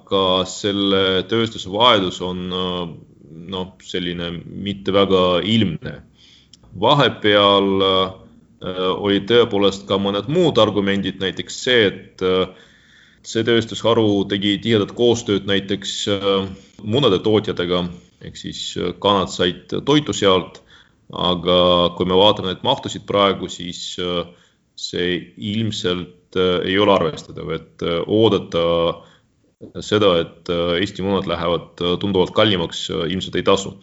ka 0.07 0.43
selle 0.47 1.23
tööstuse 1.31 1.71
vajadus 1.71 2.21
on 2.25 2.43
äh, 2.51 2.81
noh, 3.51 3.73
selline 3.83 4.33
mitte 4.45 4.93
väga 4.95 5.41
ilmne. 5.47 6.01
vahepeal 6.79 7.81
olid 8.61 9.25
tõepoolest 9.27 9.87
ka 9.89 9.97
mõned 9.99 10.29
muud 10.31 10.59
argumendid, 10.61 11.17
näiteks 11.19 11.57
see, 11.65 11.87
et 11.89 12.21
see 13.27 13.43
tööstusharu 13.43 14.23
tegi 14.31 14.53
tihedat 14.63 14.93
koostööd 14.95 15.49
näiteks 15.49 15.95
munade 16.79 17.19
tootjatega, 17.25 17.81
ehk 18.23 18.39
siis 18.39 18.61
kanad 19.03 19.33
said 19.33 19.75
toitu 19.83 20.15
sealt, 20.15 20.61
aga 21.11 21.57
kui 21.97 22.07
me 22.07 22.15
vaatame 22.15 22.51
neid 22.51 22.61
mahtusid 22.63 23.03
praegu, 23.07 23.49
siis 23.51 23.97
see 24.79 25.07
ilmselt 25.51 26.37
ei 26.39 26.77
ole 26.79 26.93
arvestatav, 26.93 27.49
et 27.51 27.83
oodata 28.07 28.63
seda, 29.83 30.13
et 30.23 30.51
Eesti 30.51 31.03
munad 31.03 31.27
lähevad 31.27 31.83
tunduvalt 31.99 32.31
kallimaks, 32.37 32.87
ilmselt 33.11 33.35
ei 33.35 33.45
tasu. 33.45 33.75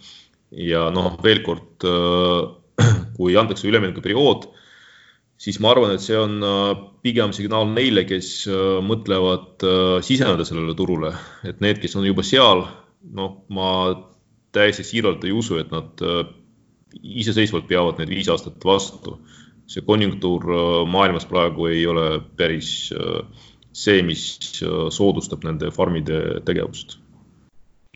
Ja 0.49 0.87
noh, 0.93 1.13
veel 1.21 1.43
kord, 1.45 1.85
äh, 1.85 2.47
kui 3.17 3.35
antakse 3.37 3.67
üleminekuperiood, 3.69 4.47
siis 5.39 5.59
ma 5.61 5.73
arvan, 5.73 5.93
et 5.93 6.03
see 6.03 6.17
on 6.17 6.39
äh, 6.45 6.71
pigem 7.05 7.33
signaal 7.35 7.69
neile, 7.69 8.05
kes 8.09 8.31
äh, 8.49 8.79
mõtlevad 8.85 9.65
siseneda 10.05 10.47
sellele 10.47 10.75
turule, 10.77 11.13
et 11.45 11.61
need, 11.61 11.81
kes 11.83 11.95
on 11.99 12.07
juba 12.07 12.25
seal, 12.25 12.65
noh, 13.13 13.43
ma 13.53 13.69
täiesti 14.55 14.87
siiralt 14.87 15.23
ei 15.27 15.35
usu, 15.35 15.59
et 15.61 15.69
nad 15.69 16.01
iseseisvalt 16.97 17.67
peavad 17.67 17.99
need 17.99 18.09
viis 18.09 18.29
aastat 18.29 18.65
vastu. 18.65 19.19
see 19.69 19.83
konjunktuur 19.85 20.45
maailmas 20.89 21.27
praegu 21.29 21.67
ei 21.69 21.83
ole 21.85 22.21
päris 22.37 22.89
see, 23.71 24.01
mis 24.01 24.23
soodustab 24.89 25.45
nende 25.45 25.69
farmide 25.71 26.41
tegevust 26.45 26.97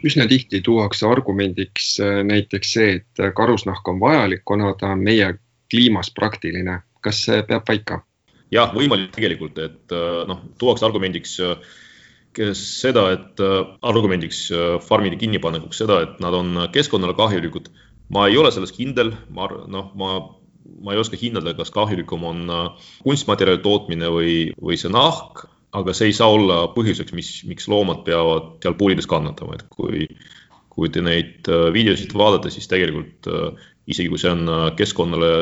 üsna 0.04 0.26
tihti 0.28 0.62
tuuakse 0.62 1.08
argumendiks 1.08 1.96
äh, 2.04 2.22
näiteks 2.28 2.74
see, 2.76 2.98
et 3.00 3.22
äh, 3.24 3.32
karusnahk 3.36 3.88
on 3.88 4.02
vajalik, 4.02 4.44
kuna 4.46 4.74
ta 4.80 4.94
on 4.96 5.04
meie 5.04 5.34
kliimas 5.72 6.12
praktiline. 6.16 6.82
kas 7.04 7.26
see 7.26 7.42
peab 7.48 7.66
paika? 7.68 8.04
jah, 8.52 8.70
võimalik 8.76 9.12
tegelikult, 9.16 9.58
et 9.60 9.96
äh, 9.96 10.20
noh, 10.30 10.44
tuuakse 10.60 10.86
argumendiks 10.88 11.40
seda, 12.58 13.04
et 13.14 13.42
argumendiks 13.86 14.48
farmide 14.82 15.20
kinnipanekuks 15.22 15.84
seda, 15.84 16.00
et 16.02 16.16
nad 16.24 16.34
on 16.34 16.64
keskkonnale 16.74 17.14
kahjulikud. 17.14 17.68
Ma 18.10 18.28
ei 18.28 18.38
ole 18.38 18.52
selles 18.52 18.74
kindel, 18.76 19.14
ma 19.32 19.48
noh, 19.48 19.92
ma, 20.00 20.12
ma 20.84 20.94
ei 20.94 21.00
oska 21.00 21.20
hinnata, 21.20 21.56
kas 21.58 21.72
kahjulikum 21.74 22.24
on 22.28 22.46
kunstmaterjali 23.06 23.62
tootmine 23.64 24.12
või, 24.12 24.36
või 24.60 24.80
see 24.80 24.92
nahk 24.92 25.46
aga 25.74 25.94
see 25.96 26.12
ei 26.12 26.16
saa 26.16 26.30
olla 26.32 26.60
põhjuseks, 26.74 27.14
mis, 27.18 27.32
miks 27.50 27.68
loomad 27.72 28.04
peavad 28.06 28.58
seal 28.64 28.78
puurides 28.78 29.10
kannatama, 29.10 29.58
et 29.58 29.66
kui, 29.74 30.06
kui 30.74 30.92
te 30.94 31.02
neid 31.06 31.50
äh, 31.50 31.70
videosid 31.74 32.14
vaadate, 32.18 32.54
siis 32.54 32.70
tegelikult 32.70 33.30
äh, 33.30 33.66
isegi 33.90 34.12
kui 34.12 34.22
see 34.22 34.32
on 34.34 34.46
äh, 34.48 34.68
keskkonnale 34.78 35.34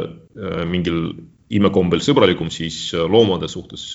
mingil 0.72 1.12
imekombel 1.51 2.00
sõbralikum, 2.03 2.48
siis 2.53 2.94
loomade 2.96 3.50
suhtes 3.51 3.89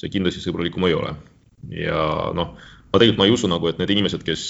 see 0.00 0.08
kindlasti 0.08 0.40
sõbralikum 0.40 0.86
ei 0.88 0.94
ole. 0.96 1.12
ja 1.76 2.30
noh, 2.32 2.54
ma 2.56 2.96
tegelikult 2.96 3.20
ma 3.20 3.26
ei 3.28 3.34
usu 3.34 3.50
nagu, 3.52 3.68
et 3.68 3.76
need 3.82 3.92
inimesed, 3.92 4.24
kes, 4.24 4.44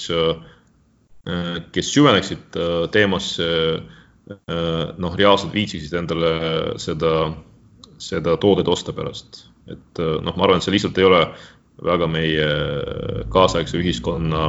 kes 1.71 1.89
süveneksid 1.93 2.55
teemasse, 2.91 3.47
noh, 4.97 5.15
reaalselt 5.19 5.53
viitsiksid 5.53 5.93
endale 5.99 6.31
seda, 6.81 7.11
seda 8.01 8.33
toodet 8.41 8.71
osta 8.71 8.95
pärast 8.97 9.43
et 9.69 9.99
äh, 9.99 10.17
noh, 10.23 10.35
ma 10.35 10.45
arvan, 10.45 10.61
et 10.61 10.65
see 10.65 10.73
lihtsalt 10.75 10.97
ei 10.99 11.07
ole 11.07 11.21
väga 11.81 12.07
meie 12.11 12.47
kaasaegse 13.33 13.79
ühiskonna 13.81 14.47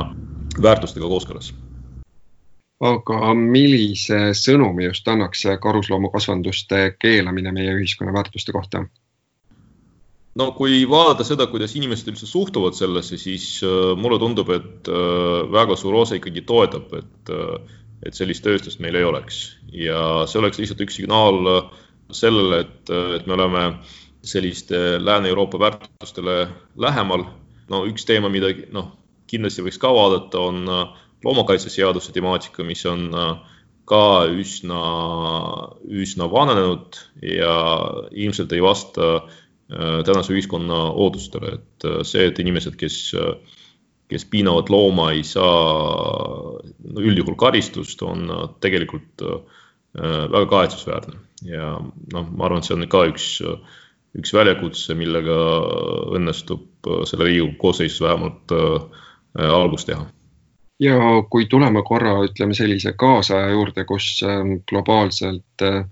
väärtustega 0.63 1.09
kooskõlas. 1.09 1.53
aga 2.83 3.35
millise 3.39 4.33
sõnumi 4.37 4.89
just 4.89 5.09
annaks 5.09 5.45
karusloomakasvanduste 5.63 6.97
keelamine 6.99 7.53
meie 7.53 7.77
ühiskonna 7.79 8.13
väärtuste 8.13 8.53
kohta? 8.53 8.85
No 10.41 10.49
kui 10.57 10.83
vaadata 10.89 11.27
seda, 11.29 11.47
kuidas 11.51 11.77
inimesed 11.77 12.13
üldse 12.13 12.29
suhtuvad 12.31 12.77
sellesse, 12.79 13.19
siis 13.21 13.47
äh, 13.67 13.93
mulle 13.99 14.21
tundub, 14.23 14.53
et 14.55 14.89
äh, 14.89 15.43
väga 15.53 15.77
suur 15.77 16.01
osa 16.03 16.19
ikkagi 16.19 16.45
toetab, 16.49 16.93
et, 16.99 17.33
et 18.07 18.19
sellist 18.19 18.45
tööstust 18.45 18.81
meil 18.83 18.97
ei 18.99 19.09
oleks 19.09 19.45
ja 19.73 20.27
see 20.29 20.41
oleks 20.43 20.61
lihtsalt 20.61 20.81
üks 20.85 21.01
signaal 21.01 21.43
sellele, 22.13 22.65
et, 22.67 22.91
et 23.17 23.29
me 23.29 23.37
oleme 23.39 23.67
äh, 23.71 23.99
selliste 24.23 25.05
Lääne-Euroopa 25.05 25.59
väärtustele 25.59 26.49
lähemal. 26.77 27.25
no 27.71 27.87
üks 27.89 28.05
teema, 28.05 28.29
mida 28.29 28.51
noh, 28.75 28.91
kindlasti 29.31 29.63
võiks 29.65 29.79
ka 29.81 29.89
vaadata, 29.95 30.41
on 30.43 30.67
äh, 30.69 30.99
loomakaitseseaduse 31.25 32.13
temaatika, 32.13 32.65
mis 32.67 32.83
on 32.87 33.07
äh, 33.17 33.31
ka 33.89 34.27
üsna, 34.29 34.81
üsna 35.89 36.29
vananenud 36.31 36.99
ja 37.25 37.55
ilmselt 38.13 38.53
ei 38.53 38.61
vasta 38.63 39.09
äh, 39.15 39.39
tänase 40.07 40.35
ühiskonna 40.35 40.79
ootustele, 41.01 41.55
et 41.57 41.87
see, 42.05 42.27
et 42.29 42.39
inimesed, 42.43 42.75
kes, 42.77 42.97
kes 44.13 44.27
piinavad 44.29 44.69
looma, 44.73 45.11
ei 45.17 45.23
saa 45.25 46.59
üldjuhul 47.01 47.39
karistust, 47.41 48.03
on 48.05 48.27
tegelikult 48.61 49.25
väga 49.95 50.45
kahetsusväärne 50.51 51.17
ja 51.49 51.75
noh, 51.81 52.29
ma 52.29 52.47
arvan, 52.47 52.61
et 52.61 52.69
see 52.69 52.77
on 52.77 52.85
ka 52.93 53.07
üks 53.09 53.31
üks 54.19 54.33
väljakutse, 54.37 54.97
millega 54.99 55.37
õnnestub 56.17 56.89
äh, 56.89 57.05
selle 57.09 57.29
Riigikogu 57.29 57.59
koosseisus 57.61 58.03
vähemalt 58.05 58.55
äh, 58.57 59.07
algust 59.49 59.89
teha. 59.89 60.07
ja 60.83 60.99
kui 61.31 61.47
tuleme 61.47 61.83
korra, 61.87 62.17
ütleme 62.27 62.57
sellise 62.59 62.93
kaasaja 62.99 63.53
juurde, 63.55 63.85
kus 63.89 64.19
globaalselt 64.69 65.65
äh, 65.65 65.85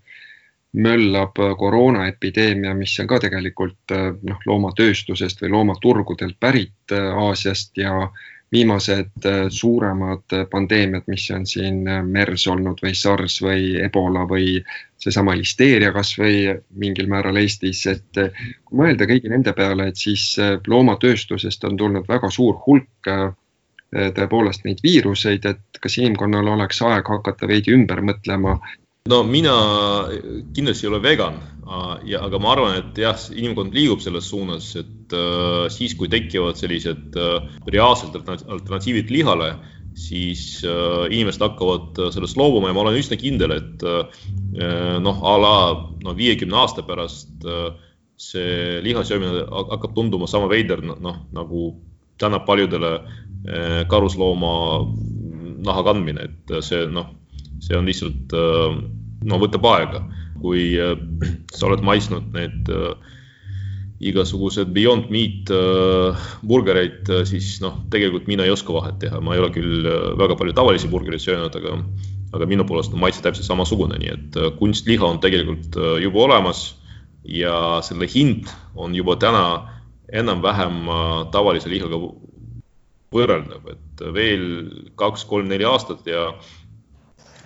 möllab 0.72 1.38
koroonaepideemia, 1.58 2.74
mis 2.78 2.92
on 3.02 3.08
ka 3.10 3.18
tegelikult 3.24 3.94
noh, 4.22 4.42
loomatööstusest 4.46 5.42
või 5.42 5.50
loomaturgudelt 5.56 6.36
pärit 6.38 6.94
Aasiast 6.94 7.78
ja 7.78 8.10
viimased 8.52 9.26
äh, 9.26 9.46
suuremad 9.48 10.32
äh, 10.32 10.46
pandeemiad, 10.50 11.02
mis 11.06 11.30
on 11.30 11.46
siin 11.46 11.86
äh, 11.88 12.02
MERS 12.04 12.46
olnud 12.50 12.80
või 12.82 12.94
SARS 12.98 13.38
või 13.42 13.76
Ebola 13.84 14.24
või 14.28 14.58
seesama 15.00 15.36
listeeria 15.38 15.92
kasvõi 15.94 16.56
mingil 16.82 17.08
määral 17.08 17.38
Eestis, 17.40 17.84
et 17.86 18.18
kui 18.64 18.80
mõelda 18.82 19.06
kõigi 19.08 19.30
nende 19.32 19.54
peale, 19.56 19.86
et 19.88 19.96
siis 19.96 20.34
loomatööstusest 20.66 21.64
on 21.64 21.78
tulnud 21.80 22.08
väga 22.08 22.28
suur 22.30 22.58
hulk 22.66 23.08
tõepoolest 23.90 24.66
neid 24.66 24.82
viiruseid, 24.84 25.46
et 25.48 25.80
kas 25.80 25.96
inimkonnal 25.98 26.52
oleks 26.52 26.82
aeg 26.84 27.08
hakata 27.08 27.48
veidi 27.48 27.72
ümber 27.72 28.04
mõtlema 28.04 28.58
no 29.08 29.22
mina 29.24 29.54
kindlasti 30.54 30.86
ei 30.86 30.90
ole 30.92 31.00
vegan 31.02 31.40
ja, 32.04 32.22
aga 32.24 32.38
ma 32.42 32.54
arvan, 32.54 32.78
et 32.80 32.98
jah, 32.98 33.18
inimkond 33.32 33.74
liigub 33.76 34.02
selles 34.02 34.28
suunas, 34.30 34.72
et 34.78 35.14
äh, 35.14 35.66
siis, 35.72 35.94
kui 35.98 36.10
tekivad 36.10 36.58
sellised 36.58 37.18
äh, 37.18 37.52
reaalsed 37.70 38.16
alternatiivid 38.18 39.12
lihale, 39.14 39.52
siis 39.98 40.64
äh, 40.66 41.06
inimesed 41.10 41.42
hakkavad 41.44 42.00
sellest 42.14 42.38
loobuma 42.40 42.70
ja 42.70 42.76
ma 42.76 42.84
olen 42.84 42.98
üsna 42.98 43.18
kindel, 43.20 43.54
et 43.58 43.86
äh, 43.86 44.26
noh, 45.02 45.22
a 45.22 45.36
la 45.38 45.54
no 46.04 46.16
viiekümne 46.18 46.58
aasta 46.58 46.84
pärast 46.86 47.46
äh, 47.46 47.70
see 48.20 48.80
liha 48.84 49.04
söömine 49.06 49.46
hakkab 49.46 49.94
tunduma 49.96 50.28
sama 50.30 50.50
veider, 50.50 50.82
noh 50.84 51.22
nagu 51.32 51.70
täna 52.20 52.42
paljudele 52.44 52.96
äh, 52.98 53.80
karuslooma 53.90 54.52
naha 55.60 55.86
kandmine, 55.86 56.26
et 56.26 56.58
see 56.66 56.86
noh 56.90 57.14
see 57.60 57.76
on 57.78 57.88
lihtsalt, 57.88 58.34
äh, 58.34 58.76
no 59.30 59.40
võtab 59.40 59.66
aega, 59.70 60.02
kui 60.40 60.72
äh, 60.80 60.94
sa 61.54 61.68
oled 61.68 61.84
maitsnud 61.86 62.30
need 62.34 62.70
äh, 62.72 63.16
igasugused 64.00 64.70
Beyond 64.72 65.10
Meat 65.12 65.50
burgereid, 66.48 67.04
siis 67.28 67.58
noh, 67.60 67.82
tegelikult 67.92 68.30
mina 68.30 68.46
ei 68.46 68.52
oska 68.54 68.72
vahet 68.72 68.96
teha, 69.02 69.18
ma 69.20 69.34
ei 69.36 69.42
ole 69.42 69.50
küll 69.52 69.84
väga 70.16 70.38
palju 70.40 70.54
tavalisi 70.56 70.88
burgereid 70.88 71.20
söönud, 71.20 71.58
aga, 71.58 71.74
aga 72.32 72.48
minu 72.48 72.64
poolest 72.64 72.94
on 72.96 73.02
maitse 73.02 73.20
täpselt 73.20 73.44
samasugune, 73.44 73.98
nii 74.00 74.14
et 74.14 74.38
kunstliha 74.56 75.04
on 75.04 75.20
tegelikult 75.20 75.76
juba 76.00 76.22
olemas 76.24 76.62
ja 77.28 77.52
selle 77.84 78.08
hind 78.08 78.48
on 78.72 78.96
juba 78.96 79.18
täna 79.20 79.44
enam-vähem 80.16 80.88
tavalise 81.36 81.68
lihaga 81.68 82.00
võrreldav, 83.12 83.68
et 83.74 84.02
veel 84.16 84.44
kaks-kolm-neli 84.96 85.68
aastat 85.68 86.08
ja 86.08 86.30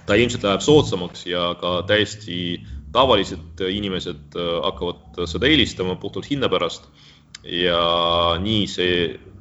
ta 0.06 0.16
ilmselt 0.18 0.44
läheb 0.44 0.62
soodsamaks 0.64 1.26
ja 1.26 1.54
ka 1.61 1.82
täiesti 1.88 2.61
tavalised 2.94 3.62
inimesed 3.66 4.38
äh, 4.38 4.54
hakkavad 4.64 5.25
seda 5.30 5.50
eelistama 5.50 5.99
puhtalt 6.00 6.30
hinna 6.30 6.50
pärast. 6.52 6.88
ja 7.44 7.78
nii 8.40 8.64
see 8.70 8.92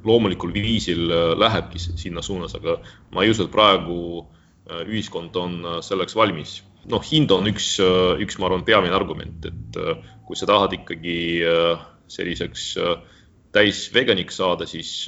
loomulikul 0.04 0.52
viisil 0.52 1.08
äh, 1.08 1.30
lähebki 1.40 1.80
sinna 1.80 2.22
suunas, 2.22 2.56
aga 2.58 2.78
ma 3.14 3.24
ei 3.24 3.32
usu, 3.32 3.46
et 3.46 3.54
praegu 3.54 3.98
äh, 4.20 4.82
ühiskond 4.84 5.36
on 5.40 5.60
selleks 5.86 6.16
valmis. 6.16 6.62
noh, 6.90 7.00
hind 7.00 7.32
on 7.32 7.48
üks, 7.48 7.78
üks, 8.20 8.36
ma 8.38 8.50
arvan, 8.50 8.64
peamine 8.64 8.92
argument, 8.92 9.46
et 9.48 9.78
kui 10.28 10.36
sa 10.36 10.44
tahad 10.44 10.74
ikkagi 10.76 11.40
selliseks 12.12 12.66
täis 13.56 13.86
veganiks 13.94 14.36
saada, 14.36 14.66
siis 14.68 15.06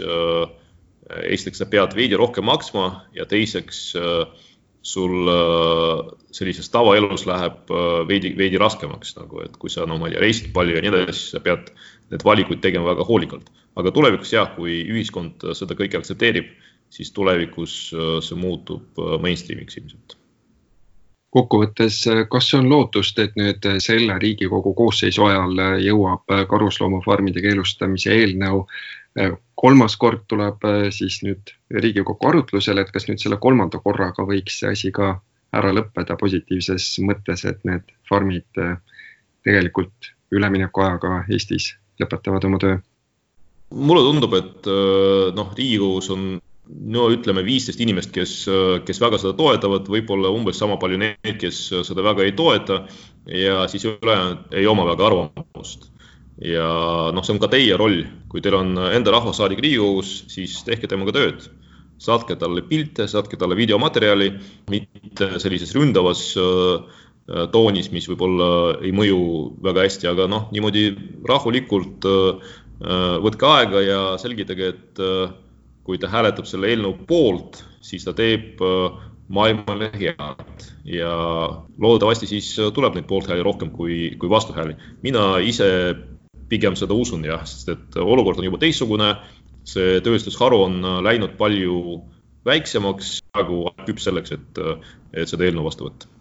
esiteks 1.36 1.60
sa 1.60 1.66
pead 1.68 1.92
veidi 1.98 2.16
rohkem 2.16 2.48
maksma 2.48 2.86
ja 3.12 3.28
teiseks 3.28 3.90
sul 4.86 5.30
sellises 6.34 6.68
tavaelus 6.70 7.26
läheb 7.26 7.72
veidi, 8.08 8.32
veidi 8.38 8.60
raskemaks 8.62 9.16
nagu, 9.18 9.42
et 9.42 9.56
kui 9.60 9.72
sa 9.72 9.86
no 9.88 9.98
ma 9.98 10.08
ei 10.08 10.14
tea, 10.14 10.22
reisid 10.22 10.52
palju 10.54 10.76
ja 10.76 10.84
nii 10.84 10.92
edasi, 10.92 11.18
siis 11.18 11.34
sa 11.34 11.42
pead 11.42 11.72
need 12.12 12.26
valikuid 12.26 12.62
tegema 12.62 12.92
väga 12.92 13.06
hoolikalt. 13.08 13.50
aga 13.76 13.92
tulevikus 13.92 14.30
jah, 14.32 14.52
kui 14.56 14.78
ühiskond 14.84 15.42
seda 15.58 15.76
kõike 15.76 15.98
aktsepteerib, 15.98 16.54
siis 16.92 17.10
tulevikus 17.12 17.74
see 18.24 18.38
muutub 18.38 19.02
mainstream'iks 19.24 19.82
ilmselt 19.82 20.16
kokkuvõttes, 21.36 21.98
kas 22.32 22.52
on 22.56 22.68
lootust, 22.70 23.18
et 23.20 23.34
nüüd 23.36 23.66
selle 23.84 24.16
Riigikogu 24.22 24.72
koosseisu 24.78 25.26
ajal 25.26 25.82
jõuab 25.84 26.32
karusloomafarmide 26.48 27.42
keelustamise 27.44 28.14
eelnõu 28.14 28.64
kolmas 29.56 29.96
kord 29.96 30.26
tuleb 30.28 30.64
siis 30.92 31.22
nüüd 31.24 31.52
Riigikokku 31.72 32.28
arutlusele, 32.28 32.84
et 32.84 32.92
kas 32.92 33.08
nüüd 33.08 33.22
selle 33.22 33.38
kolmanda 33.40 33.80
korraga 33.84 34.26
võiks 34.28 34.60
see 34.60 34.72
asi 34.72 34.92
ka 34.92 35.14
ära 35.56 35.70
lõppeda 35.72 36.18
positiivses 36.20 36.90
mõttes, 37.06 37.46
et 37.48 37.62
need 37.64 37.94
farmid 38.10 38.60
tegelikult 39.46 40.10
üleminekuajaga 40.36 41.22
Eestis 41.32 41.70
lõpetavad 42.02 42.44
oma 42.44 42.60
töö? 42.60 42.76
mulle 43.70 44.02
tundub, 44.04 44.36
et 44.36 44.68
noh, 45.34 45.48
Riigikogus 45.56 46.10
on 46.14 46.36
no 46.66 47.08
ütleme, 47.14 47.44
viisteist 47.46 47.80
inimest, 47.82 48.12
kes, 48.14 48.32
kes 48.86 49.00
väga 49.02 49.18
seda 49.22 49.34
toetavad, 49.38 49.88
võib-olla 49.90 50.30
umbes 50.34 50.58
sama 50.60 50.78
palju 50.80 50.98
neid, 51.00 51.36
kes 51.40 51.60
seda 51.86 52.04
väga 52.06 52.26
ei 52.26 52.34
toeta 52.38 52.82
ja 53.30 53.66
siis 53.70 53.86
ülejäänud 53.90 54.56
ei 54.56 54.66
oma 54.70 54.86
väga 54.88 55.06
arvamust. 55.10 55.90
Ja 56.42 56.66
noh, 57.14 57.24
see 57.24 57.36
on 57.36 57.40
ka 57.42 57.50
teie 57.52 57.76
roll, 57.78 58.02
kui 58.28 58.42
teil 58.44 58.58
on 58.58 58.74
enda 58.90 59.14
rahvasaadik 59.14 59.62
Riigikogus, 59.62 60.26
siis 60.32 60.58
tehke 60.66 60.90
temaga 60.90 61.14
tööd. 61.16 61.48
saatke 61.96 62.34
talle 62.36 62.60
pilte, 62.60 63.06
saatke 63.08 63.38
talle 63.40 63.56
videomaterjali, 63.56 64.26
mitte 64.68 65.38
sellises 65.40 65.72
ründavas 65.72 66.34
äh, 66.36 67.46
toonis, 67.52 67.88
mis 67.88 68.04
võib-olla 68.10 68.48
ei 68.84 68.92
mõju 68.92 69.20
väga 69.64 69.86
hästi, 69.86 70.10
aga 70.10 70.26
noh, 70.28 70.50
niimoodi 70.52 70.90
rahulikult 71.24 72.04
äh, 72.04 72.52
võtke 73.24 73.48
aega 73.48 73.80
ja 73.80 74.00
selgitage, 74.20 74.68
et 74.74 75.00
äh, 75.00 75.32
kui 75.86 75.98
ta 76.02 76.10
hääletab 76.12 76.48
selle 76.50 76.68
eelnõu 76.72 76.98
poolt, 77.08 77.62
siis 77.80 78.04
ta 78.04 78.12
teeb 78.16 78.60
äh, 78.60 78.98
maailmale 79.32 79.90
head 79.94 80.66
ja 80.86 81.12
loodetavasti 81.78 82.28
siis 82.30 82.50
äh, 82.60 82.70
tuleb 82.74 82.96
neid 82.96 83.08
poolthääli 83.10 83.44
rohkem 83.46 83.72
kui, 83.74 84.16
kui 84.20 84.30
vastuhääli. 84.30 84.76
mina 85.02 85.38
ise 85.38 85.68
pigem 86.48 86.76
seda 86.78 86.94
usun 86.94 87.24
jah, 87.24 87.44
sest 87.46 87.72
et 87.74 87.96
olukord 88.00 88.38
on 88.38 88.48
juba 88.48 88.60
teistsugune, 88.62 89.14
see 89.66 90.00
tööstusharu 90.04 90.60
on 90.68 90.76
läinud 91.04 91.34
palju 91.38 92.02
väiksemaks, 92.46 93.16
praegu 93.34 93.64
küps 93.86 94.06
selleks, 94.06 94.36
et, 94.36 94.60
et 95.12 95.28
seda 95.28 95.48
eelnõu 95.48 95.66
vastu 95.66 95.88
võtta. 95.88 96.12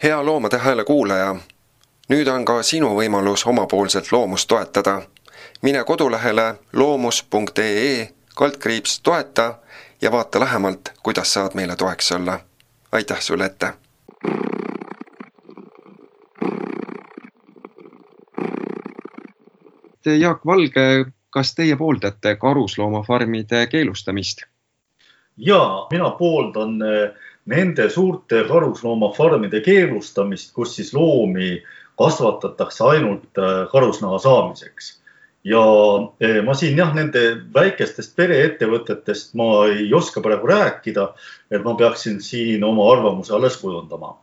hea 0.00 0.16
Loomade 0.24 0.56
Hääle 0.58 0.84
kuulaja 0.88 1.34
nüüd 2.10 2.28
on 2.28 2.44
ka 2.44 2.62
sinu 2.66 2.90
võimalus 2.98 3.46
omapoolselt 3.46 4.12
loomust 4.12 4.48
toetada. 4.48 5.02
mine 5.62 5.84
kodulehele 5.84 6.54
loomus.ee 6.72 8.08
kaldkriips 8.34 9.00
toeta 9.00 9.54
ja 10.00 10.12
vaata 10.12 10.40
lähemalt, 10.40 10.92
kuidas 11.02 11.32
saad 11.32 11.54
meile 11.54 11.76
toeks 11.76 12.12
olla. 12.12 12.40
Aitäh 12.92 13.20
sulle 13.20 13.44
ette! 13.44 13.72
Jaak 20.18 20.46
Valge, 20.46 21.04
kas 21.30 21.54
teie 21.54 21.76
pooldate 21.76 22.36
karusloomafarmide 22.36 23.66
keelustamist? 23.66 24.42
ja 25.40 25.86
mina 25.90 26.10
pooldan 26.10 26.82
eh, 26.82 27.10
nende 27.46 27.88
suurte 27.90 28.44
karusloomafarmide 28.48 29.60
keelustamist, 29.60 30.52
kus 30.54 30.76
siis 30.76 30.94
loomi 30.94 31.62
kasvatatakse 31.98 32.84
ainult 32.84 33.38
äh, 33.38 33.68
karusnaha 33.72 34.18
saamiseks. 34.18 34.99
Ja 35.44 35.62
äh, 36.22 36.42
ma 36.44 36.54
siin 36.54 36.78
jah, 36.78 36.92
nende 36.94 37.22
väikestest 37.54 38.16
pereettevõtetest 38.16 39.34
ma 39.40 39.66
ei 39.72 39.88
oska 39.94 40.20
praegu 40.24 40.50
rääkida, 40.50 41.06
et 41.50 41.64
ma 41.64 41.74
peaksin 41.78 42.20
siin 42.24 42.64
oma 42.64 42.90
arvamuse 42.92 43.34
alles 43.34 43.56
kujundama. 43.60 44.16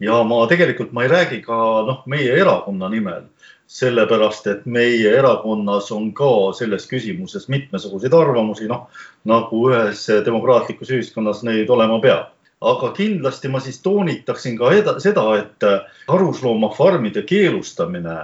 ja 0.00 0.22
ma 0.24 0.46
tegelikult 0.46 0.92
ma 0.92 1.06
ei 1.06 1.08
räägi 1.08 1.40
ka 1.42 1.56
noh, 1.86 2.02
meie 2.06 2.34
erakonna 2.40 2.88
nimel, 2.92 3.22
sellepärast 3.66 4.46
et 4.46 4.66
meie 4.66 5.14
erakonnas 5.18 5.90
on 5.92 6.12
ka 6.14 6.52
selles 6.58 6.86
küsimuses 6.90 7.48
mitmesuguseid 7.48 8.14
arvamusi, 8.14 8.66
noh 8.68 8.88
nagu 9.24 9.68
ühes 9.70 10.06
demokraatlikus 10.26 10.90
ühiskonnas 10.90 11.42
neid 11.46 11.70
olema 11.70 12.00
peab 12.00 12.32
aga 12.60 12.90
kindlasti 12.96 13.48
ma 13.48 13.60
siis 13.60 13.82
toonitaksin 13.84 14.56
ka 14.58 14.70
seda, 14.98 15.24
et 15.38 15.64
karusloomafarmide 16.08 17.22
keelustamine 17.22 18.16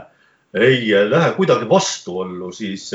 ei 0.54 1.10
lähe 1.10 1.32
kuidagi 1.32 1.68
vastuollu 1.68 2.52
siis 2.52 2.90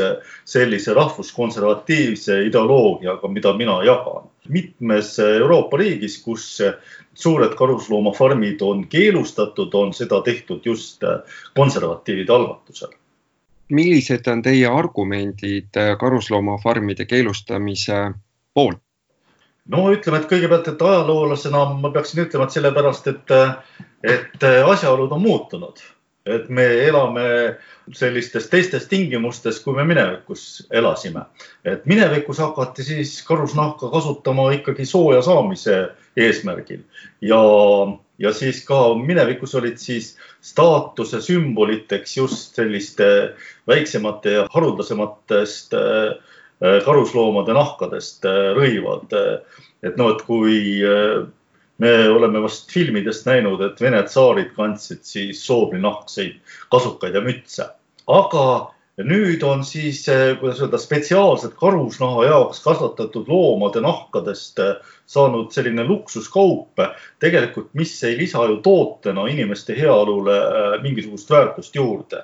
sellise 0.46 0.94
rahvuskonservatiivse 0.94 2.44
ideoloogiaga, 2.46 3.28
mida 3.28 3.54
mina 3.54 3.84
jagan. 3.84 4.30
mitmes 4.50 5.20
Euroopa 5.20 5.78
riigis, 5.78 6.22
kus 6.24 6.62
suured 7.14 7.56
karusloomafarmid 7.56 8.62
on 8.62 8.88
keelustatud, 8.88 9.74
on 9.74 9.94
seda 9.94 10.22
tehtud 10.22 10.66
just 10.66 11.02
konservatiivide 11.56 12.34
algatusel. 12.34 12.92
millised 13.70 14.28
on 14.28 14.42
teie 14.42 14.68
argumendid 14.68 15.76
karusloomafarmide 16.00 17.06
keelustamise 17.06 18.12
poolt? 18.54 18.80
no 19.68 19.90
ütleme, 19.92 20.22
et 20.22 20.30
kõigepealt, 20.30 20.68
et 20.72 20.82
ajaloolasena 20.82 21.66
ma 21.82 21.92
peaksin 21.92 22.24
ütlema, 22.24 22.46
et 22.48 22.56
sellepärast, 22.56 23.08
et, 23.08 23.34
et 24.04 24.46
asjaolud 24.64 25.12
on 25.12 25.22
muutunud, 25.22 25.82
et 26.28 26.50
me 26.50 26.66
elame 26.88 27.28
sellistes 27.96 28.50
teistes 28.52 28.88
tingimustes, 28.92 29.60
kui 29.64 29.76
me 29.76 29.86
minevikus 29.88 30.68
elasime. 30.72 31.26
et 31.66 31.86
minevikus 31.86 32.40
hakati 32.44 32.84
siis 32.84 33.22
karusnahka 33.28 33.90
kasutama 33.92 34.52
ikkagi 34.60 34.86
sooja 34.86 35.22
saamise 35.22 35.78
eesmärgil 36.18 36.84
ja, 37.22 37.42
ja 38.20 38.34
siis 38.34 38.64
ka 38.66 38.96
minevikus 39.00 39.56
olid 39.56 39.78
siis 39.82 40.16
staatuse 40.42 41.22
sümboliteks 41.22 42.18
just 42.18 42.56
selliste 42.56 43.34
väiksemate 43.68 44.36
ja 44.40 44.48
haruldasematest 44.54 45.74
äh, 45.74 46.36
karusloomade 46.86 47.54
nahkadest 47.54 48.26
äh, 48.26 48.52
rõivad. 48.58 49.14
et 49.84 49.98
noh, 49.98 50.16
et 50.16 50.22
kui 50.26 50.82
äh, 50.84 51.28
me 51.78 52.10
oleme 52.10 52.42
vast 52.42 52.72
filmidest 52.72 53.28
näinud, 53.28 53.62
et 53.62 53.82
Vene 53.82 54.04
tsaarid 54.04 54.54
kandsid 54.56 55.04
siis 55.06 55.44
soobrinahkseid 55.46 56.40
kasukaid 56.74 57.16
ja 57.16 57.22
mütse, 57.22 57.70
aga 58.08 58.48
nüüd 58.98 59.44
on 59.46 59.62
siis, 59.66 60.06
kuidas 60.40 60.62
öelda, 60.64 60.78
spetsiaalselt 60.82 61.54
karusnaha 61.60 62.24
jaoks 62.26 62.64
kasvatatud 62.66 63.28
loomade 63.30 63.82
nahkadest 63.86 64.58
saanud 65.06 65.52
selline 65.54 65.86
luksuskaup. 65.86 66.82
Tegelikult, 67.22 67.70
mis 67.78 67.94
ei 68.04 68.18
lisa 68.18 68.48
ju 68.50 68.58
tootena 68.66 69.28
inimeste 69.30 69.78
heaolule 69.78 70.40
mingisugust 70.82 71.30
väärtust 71.30 71.76
juurde. 71.76 72.24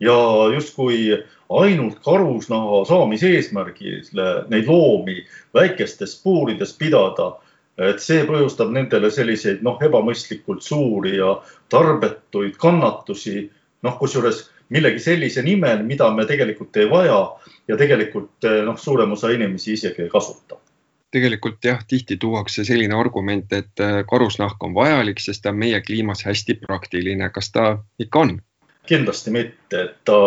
Ja 0.00 0.16
justkui 0.54 1.18
ainult 1.50 1.98
karusnaha 2.04 2.84
saamise 2.88 3.28
eesmärgil 3.34 4.00
neid 4.48 4.68
loomi 4.68 5.26
väikestes 5.54 6.16
puurides 6.22 6.72
pidada, 6.78 7.34
et 7.78 8.02
see 8.02 8.24
põhjustab 8.26 8.72
nendele 8.74 9.10
selliseid 9.14 9.62
noh, 9.66 9.78
ebamõistlikult 9.82 10.62
suuri 10.66 11.16
ja 11.16 11.36
tarbetuid 11.70 12.56
kannatusi, 12.60 13.48
noh, 13.86 13.98
kusjuures 13.98 14.46
millegi 14.74 15.00
sellise 15.00 15.42
nimel, 15.42 15.84
mida 15.86 16.10
me 16.14 16.26
tegelikult 16.28 16.76
ei 16.76 16.88
vaja 16.90 17.20
ja 17.68 17.76
tegelikult 17.76 18.48
noh, 18.66 18.78
suurem 18.78 19.14
osa 19.14 19.30
inimesi 19.34 19.76
isegi 19.78 20.06
ei 20.06 20.10
kasuta 20.12 20.58
tegelikult 21.08 21.64
jah, 21.64 21.80
tihti 21.88 22.18
tuuakse 22.20 22.66
selline 22.68 22.92
argument, 22.92 23.52
et 23.56 23.80
karusnahk 24.10 24.60
on 24.64 24.74
vajalik, 24.76 25.22
sest 25.24 25.40
ta 25.40 25.54
on 25.54 25.62
meie 25.62 25.80
kliimas 25.80 26.20
hästi 26.26 26.58
praktiline. 26.60 27.30
kas 27.32 27.52
ta 27.52 27.78
ikka 27.98 28.18
on? 28.18 28.34
kindlasti 28.88 29.30
mitte, 29.30 29.80
et 29.82 29.96
ta 30.04 30.18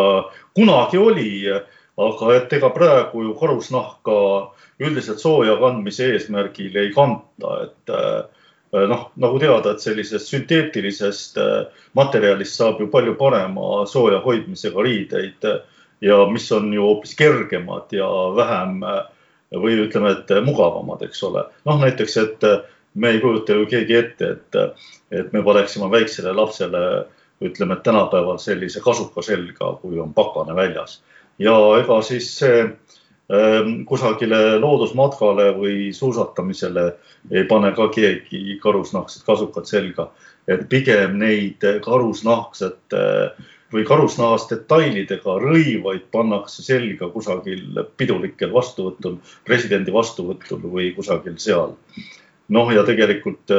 kunagi 0.54 0.98
oli, 0.98 1.46
aga 2.00 2.36
et 2.36 2.54
ega 2.54 2.70
praegu 2.74 3.24
ju 3.26 3.34
karusnahka 3.40 4.18
üldiselt 4.82 5.22
sooja 5.22 5.58
kandmise 5.60 6.12
eesmärgil 6.14 6.78
ei 6.80 6.92
kanta, 6.96 7.58
et 7.66 7.94
eh, 7.96 8.88
noh, 8.88 9.10
nagu 9.20 9.40
teada, 9.40 9.74
et 9.74 9.84
sellisest 9.84 10.32
sünteetilisest 10.32 11.38
eh, 11.42 11.86
materjalist 11.98 12.58
saab 12.58 12.80
ju 12.82 12.90
palju 12.94 13.16
parema 13.20 13.86
sooja 13.88 14.22
hoidmisega 14.24 14.88
riideid 14.88 15.50
ja 16.02 16.22
mis 16.32 16.52
on 16.52 16.72
ju 16.74 16.82
hoopis 16.82 17.16
kergemad 17.20 17.92
ja 17.94 18.08
vähem 18.36 18.80
või 19.52 19.76
ütleme, 19.84 20.16
et 20.16 20.30
mugavamad, 20.46 21.04
eks 21.06 21.24
ole. 21.28 21.44
noh, 21.68 21.82
näiteks, 21.84 22.18
et 22.18 22.46
me 22.94 23.10
ei 23.10 23.20
kujuta 23.20 23.54
ju 23.54 23.66
keegi 23.70 23.96
ette, 23.96 24.30
et, 24.36 24.60
et 25.12 25.34
me 25.34 25.44
paneksime 25.44 25.92
väiksele 25.92 26.34
lapsele 26.36 26.82
ütleme, 27.42 27.78
et 27.78 27.84
tänapäeval 27.84 28.40
sellise 28.42 28.82
kasuka 28.84 29.24
selga, 29.26 29.74
kui 29.82 30.00
on 30.00 30.14
pakane 30.14 30.56
väljas. 30.56 31.02
Ja 31.42 31.56
ega 31.82 32.00
siis 32.06 32.30
see 32.40 32.64
ähm, 32.64 33.82
kusagile 33.90 34.60
loodusmatkale 34.62 35.52
või 35.58 35.92
suusatamisele 35.96 36.86
ei 37.32 37.46
pane 37.50 37.72
ka 37.78 37.88
keegi 37.94 38.60
karusnahksed 38.62 39.26
kasukad 39.28 39.70
selga, 39.70 40.10
et 40.48 40.68
pigem 40.70 41.18
neid 41.22 41.66
karusnahksete 41.86 43.04
või 43.72 43.86
karusnahast 43.88 44.52
detailidega 44.52 45.38
rõivaid 45.40 46.10
pannakse 46.12 46.64
selga 46.66 47.08
kusagil 47.14 47.80
pidulikel 47.98 48.52
vastuvõtul, 48.52 49.22
presidendi 49.48 49.94
vastuvõtul 49.96 50.66
või 50.74 50.92
kusagil 50.96 51.38
seal. 51.40 51.78
noh, 52.52 52.68
ja 52.76 52.84
tegelikult 52.84 53.54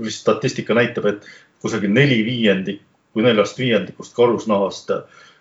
vist 0.00 0.22
statistika 0.22 0.74
näitab, 0.74 1.06
et 1.10 1.26
kusagil 1.60 1.92
neli 1.92 2.22
viiendik 2.24 2.80
kui 3.16 3.24
neljast 3.24 3.56
viiendikust 3.56 4.12
karusnahast 4.16 4.90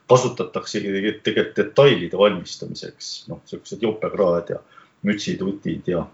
kasutatakse 0.09 0.81
tegelikult 1.25 1.57
detailide 1.57 2.17
valmistamiseks, 2.17 3.11
noh, 3.29 3.41
niisugused 3.43 3.83
jopekraad 3.83 4.51
ja 4.53 4.59
mütsitutid 5.05 5.87
ja 5.91 6.05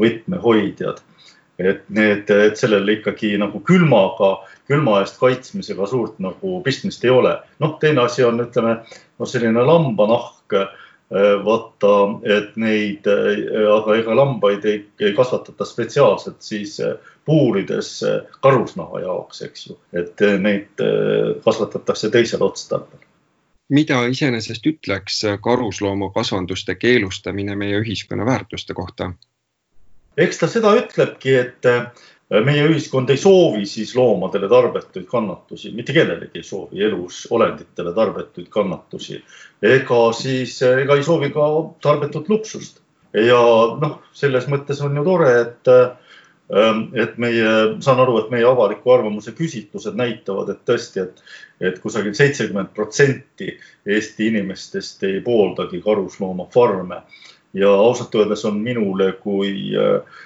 võtmehoidjad. 0.00 1.02
et 1.60 1.82
need, 1.92 2.30
et 2.30 2.56
sellele 2.56 2.94
ikkagi 2.96 3.34
nagu 3.36 3.58
külmaga, 3.60 4.46
külma 4.64 5.02
eest 5.02 5.18
kaitsmisega 5.20 5.86
suurt 5.86 6.16
nagu 6.18 6.62
pistmist 6.64 7.04
ei 7.04 7.10
ole. 7.10 7.36
noh, 7.58 7.78
teine 7.80 8.06
asi 8.06 8.24
on, 8.24 8.40
ütleme, 8.40 8.78
noh, 9.18 9.28
selline 9.28 9.66
lambanahk 9.66 10.56
Äh, 11.10 11.44
vaata, 11.44 12.20
et 12.22 12.52
neid, 12.54 13.06
äh, 13.10 13.40
aga 13.66 13.96
ega 13.98 14.14
lambaid 14.14 14.62
ei, 14.70 14.84
ei 15.02 15.10
kasvatata 15.16 15.66
spetsiaalselt 15.66 16.38
siis 16.46 16.76
äh, 16.86 16.92
puurides 17.26 17.88
karusnaha 18.46 19.00
jaoks, 19.02 19.42
eks 19.42 19.64
ju, 19.66 19.74
et 19.90 20.22
neid 20.38 20.82
kasvatatakse 21.44 22.12
teisel 22.14 22.44
otstarbel. 22.46 23.02
Mida 23.70 24.02
iseenesest 24.10 24.66
ütleks 24.66 25.22
karusloomakasvanduste 25.42 26.74
keelustamine 26.74 27.56
meie 27.56 27.80
ühiskonna 27.80 28.26
väärtuste 28.26 28.74
kohta? 28.74 29.12
eks 30.16 30.38
ta 30.38 30.48
seda 30.50 30.74
ütlebki, 30.76 31.36
et 31.38 31.68
meie 32.30 32.66
ühiskond 32.68 33.10
ei 33.10 33.18
soovi 33.18 33.64
siis 33.66 33.92
loomadele 33.98 34.48
tarbetuid 34.48 35.06
kannatusi, 35.10 35.72
mitte 35.74 35.94
kellelegi 35.96 36.38
ei 36.38 36.46
soovi 36.46 36.84
elus 36.86 37.24
olenditele 37.30 37.94
tarbetuid 37.94 38.46
kannatusi. 38.50 39.22
ega 39.62 40.00
siis, 40.12 40.60
ega 40.62 40.96
ei 40.96 41.02
soovi 41.02 41.30
ka 41.34 41.48
tarbetut 41.82 42.28
luksust. 42.28 42.80
ja 43.14 43.40
noh, 43.82 43.98
selles 44.12 44.46
mõttes 44.46 44.82
on 44.86 44.96
ju 44.96 45.04
tore, 45.04 45.32
et, 45.40 45.72
et 46.94 47.18
meie, 47.22 47.50
saan 47.84 48.00
aru, 48.02 48.16
et 48.18 48.30
meie 48.32 48.46
avaliku 48.48 48.90
arvamuse 48.96 49.32
küsitlused 49.38 49.94
näitavad, 49.98 50.48
et 50.50 50.64
tõesti, 50.66 51.04
et, 51.04 51.20
et 51.62 51.78
kusagil 51.78 52.14
seitsekümmend 52.18 52.72
protsenti 52.74 53.52
Eesti 53.86 54.26
inimestest 54.32 55.04
ei 55.06 55.20
pooldagi 55.22 55.82
karusloomafarme 55.84 57.02
ja 57.54 57.70
ausalt 57.70 58.14
öeldes 58.14 58.44
on 58.44 58.58
minule 58.62 59.12
kui 59.22 59.52
äh, 59.78 60.18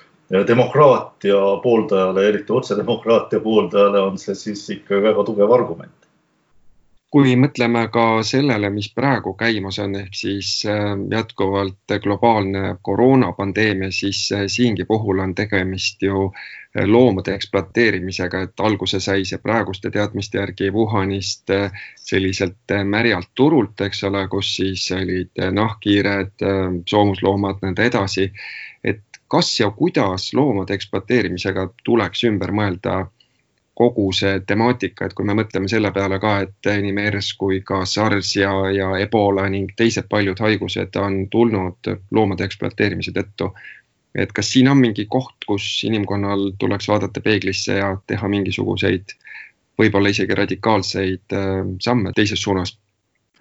demokraatia 0.47 1.37
pooldajale, 1.63 2.29
eriti 2.29 2.53
otsedemokraatia 2.53 3.41
pooldajale 3.41 4.01
on 4.01 4.19
see 4.19 4.35
siis 4.35 4.65
ikka 4.79 5.03
väga 5.03 5.25
tugev 5.25 5.53
argument. 5.53 6.04
Kui 7.15 7.37
mõtleme 7.39 7.85
ka 7.95 8.25
sellele, 8.27 8.73
mis 8.75 8.89
praegu 8.91 9.37
käimas 9.39 9.77
on, 9.79 9.93
ehk 10.01 10.17
siis 10.19 10.49
äh, 10.67 10.97
jätkuvalt 11.13 11.95
globaalne 12.03 12.73
koroonapandeemia, 12.83 13.93
siis 13.95 14.25
äh, 14.35 14.49
siingi 14.51 14.83
puhul 14.89 15.23
on 15.23 15.35
tegemist 15.39 16.03
ju 16.03 16.25
äh, 16.33 16.89
loomade 16.91 17.37
ekspluateerimisega, 17.39 18.41
et 18.49 18.65
alguse 18.67 18.99
sai 18.99 19.23
see 19.31 19.39
praeguste 19.39 19.95
teadmiste 19.95 20.43
järgi 20.43 20.73
Wuhanist 20.75 21.55
selliselt 22.03 22.75
märjalt 22.97 23.31
turult, 23.39 23.87
eks 23.87 24.03
ole, 24.11 24.27
kus 24.29 24.51
siis 24.57 24.91
olid 24.99 25.39
nahkhiired, 25.55 26.35
soomusloomad, 26.91 27.63
nõnda 27.63 27.87
edasi. 27.87 28.27
Kas 29.31 29.55
ja 29.61 29.71
kuidas 29.71 30.33
loomade 30.35 30.75
ekspluateerimisega 30.75 31.69
tuleks 31.87 32.27
ümber 32.27 32.51
mõelda 32.51 33.05
kogu 33.75 34.09
see 34.15 34.39
temaatika, 34.47 35.09
et 35.09 35.15
kui 35.19 35.27
me 35.27 35.35
mõtleme 35.35 35.69
selle 35.71 35.91
peale 35.95 36.21
ka, 36.23 36.35
et 36.47 36.69
nii 36.83 36.95
MERS 36.95 37.33
kui 37.39 37.61
ka 37.67 37.83
SARS 37.89 38.37
ja, 38.39 38.53
ja 38.71 38.93
Ebola 39.03 39.49
ning 39.51 39.73
teised 39.77 40.07
paljud 40.11 40.39
haigused 40.41 40.95
on 41.03 41.25
tulnud 41.31 41.91
loomade 42.15 42.47
ekspluateerimise 42.47 43.15
tõttu. 43.17 43.51
et 44.15 44.31
kas 44.33 44.47
siin 44.53 44.69
on 44.71 44.79
mingi 44.79 45.09
koht, 45.11 45.35
kus 45.47 45.65
inimkonnal 45.85 46.53
tuleks 46.59 46.87
vaadata 46.89 47.21
peeglisse 47.21 47.81
ja 47.81 47.97
teha 48.07 48.29
mingisuguseid 48.31 49.17
võib-olla 49.79 50.13
isegi 50.15 50.35
radikaalseid 50.39 51.35
äh, 51.35 51.67
samme 51.83 52.13
teises 52.15 52.43
suunas? 52.43 52.77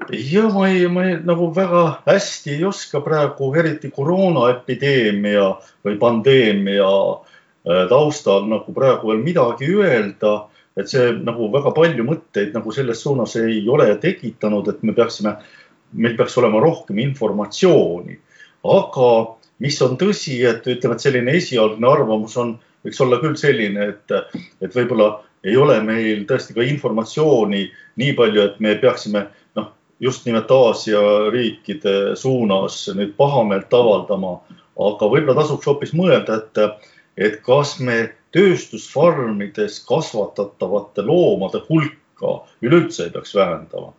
ja 0.10 0.48
ma 0.50 0.66
ei, 0.68 0.88
ma 0.90 1.06
ei, 1.06 1.20
nagu 1.22 1.52
väga 1.56 1.84
hästi 2.08 2.56
ei 2.56 2.66
oska 2.66 3.04
praegu, 3.06 3.52
eriti 3.54 3.94
koroonaepideemia 3.94 5.46
või 5.86 6.00
pandeemia 6.02 6.90
äh, 6.90 7.33
taustal 7.64 8.48
nagu 8.50 8.74
praegu 8.76 9.12
veel 9.12 9.22
midagi 9.24 9.70
öelda, 9.72 10.34
et 10.78 10.90
see 10.90 11.12
nagu 11.24 11.48
väga 11.54 11.72
palju 11.76 12.06
mõtteid 12.08 12.56
nagu 12.56 12.74
selles 12.76 13.04
suunas 13.06 13.36
ei 13.40 13.62
ole 13.70 13.88
tekitanud, 14.02 14.68
et 14.68 14.82
me 14.84 14.96
peaksime, 14.98 15.36
meil 15.94 16.18
peaks 16.18 16.38
olema 16.42 16.62
rohkem 16.64 17.00
informatsiooni. 17.00 18.20
aga 18.64 19.10
mis 19.60 19.82
on 19.84 19.98
tõsi, 20.00 20.40
et 20.48 20.68
ütleme, 20.68 20.96
et 20.96 21.04
selline 21.04 21.36
esialgne 21.38 21.88
arvamus 21.88 22.38
on, 22.40 22.58
võiks 22.84 23.00
olla 23.04 23.20
küll 23.20 23.36
selline, 23.40 23.94
et, 23.94 24.36
et 24.64 24.76
võib-olla 24.76 25.22
ei 25.44 25.56
ole 25.60 25.80
meil 25.84 26.24
tõesti 26.28 26.56
ka 26.56 26.64
informatsiooni 26.64 27.64
nii 28.00 28.14
palju, 28.18 28.42
et 28.48 28.60
me 28.64 28.76
peaksime 28.80 29.28
just 30.04 30.26
nimelt 30.26 30.52
Aasia 30.52 31.02
riikide 31.32 32.16
suunas 32.20 32.90
nüüd 32.96 33.14
pahameelt 33.20 33.72
avaldama, 33.74 34.34
aga 34.76 35.08
võib-olla 35.08 35.38
tasuks 35.40 35.70
hoopis 35.70 35.94
mõelda, 35.96 36.42
et, 36.42 36.90
et 37.18 37.42
kas 37.46 37.80
me 37.80 37.98
tööstusfarmides 38.34 39.80
kasvatatavate 39.88 41.06
loomade 41.06 41.62
hulka 41.70 42.40
üleüldse 42.66 43.08
ei 43.08 43.14
peaks 43.14 43.36
vähendama. 43.36 43.94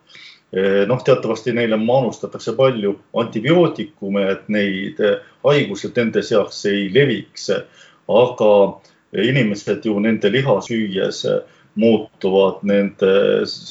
noh, 0.86 1.00
teatavasti 1.02 1.52
neile 1.52 1.76
manustatakse 1.76 2.52
palju 2.54 2.92
antibiootikume, 3.18 4.22
et 4.30 4.48
neid 4.48 5.00
haigused 5.44 5.96
nende 5.96 6.22
seas 6.22 6.60
ei 6.70 6.86
leviks, 6.94 7.48
aga 8.08 8.50
inimesed 9.18 9.86
ju 9.86 9.98
nende 10.00 10.30
liha 10.30 10.60
süües 10.62 11.24
muutuvad 11.74 12.62
nende, 12.62 13.12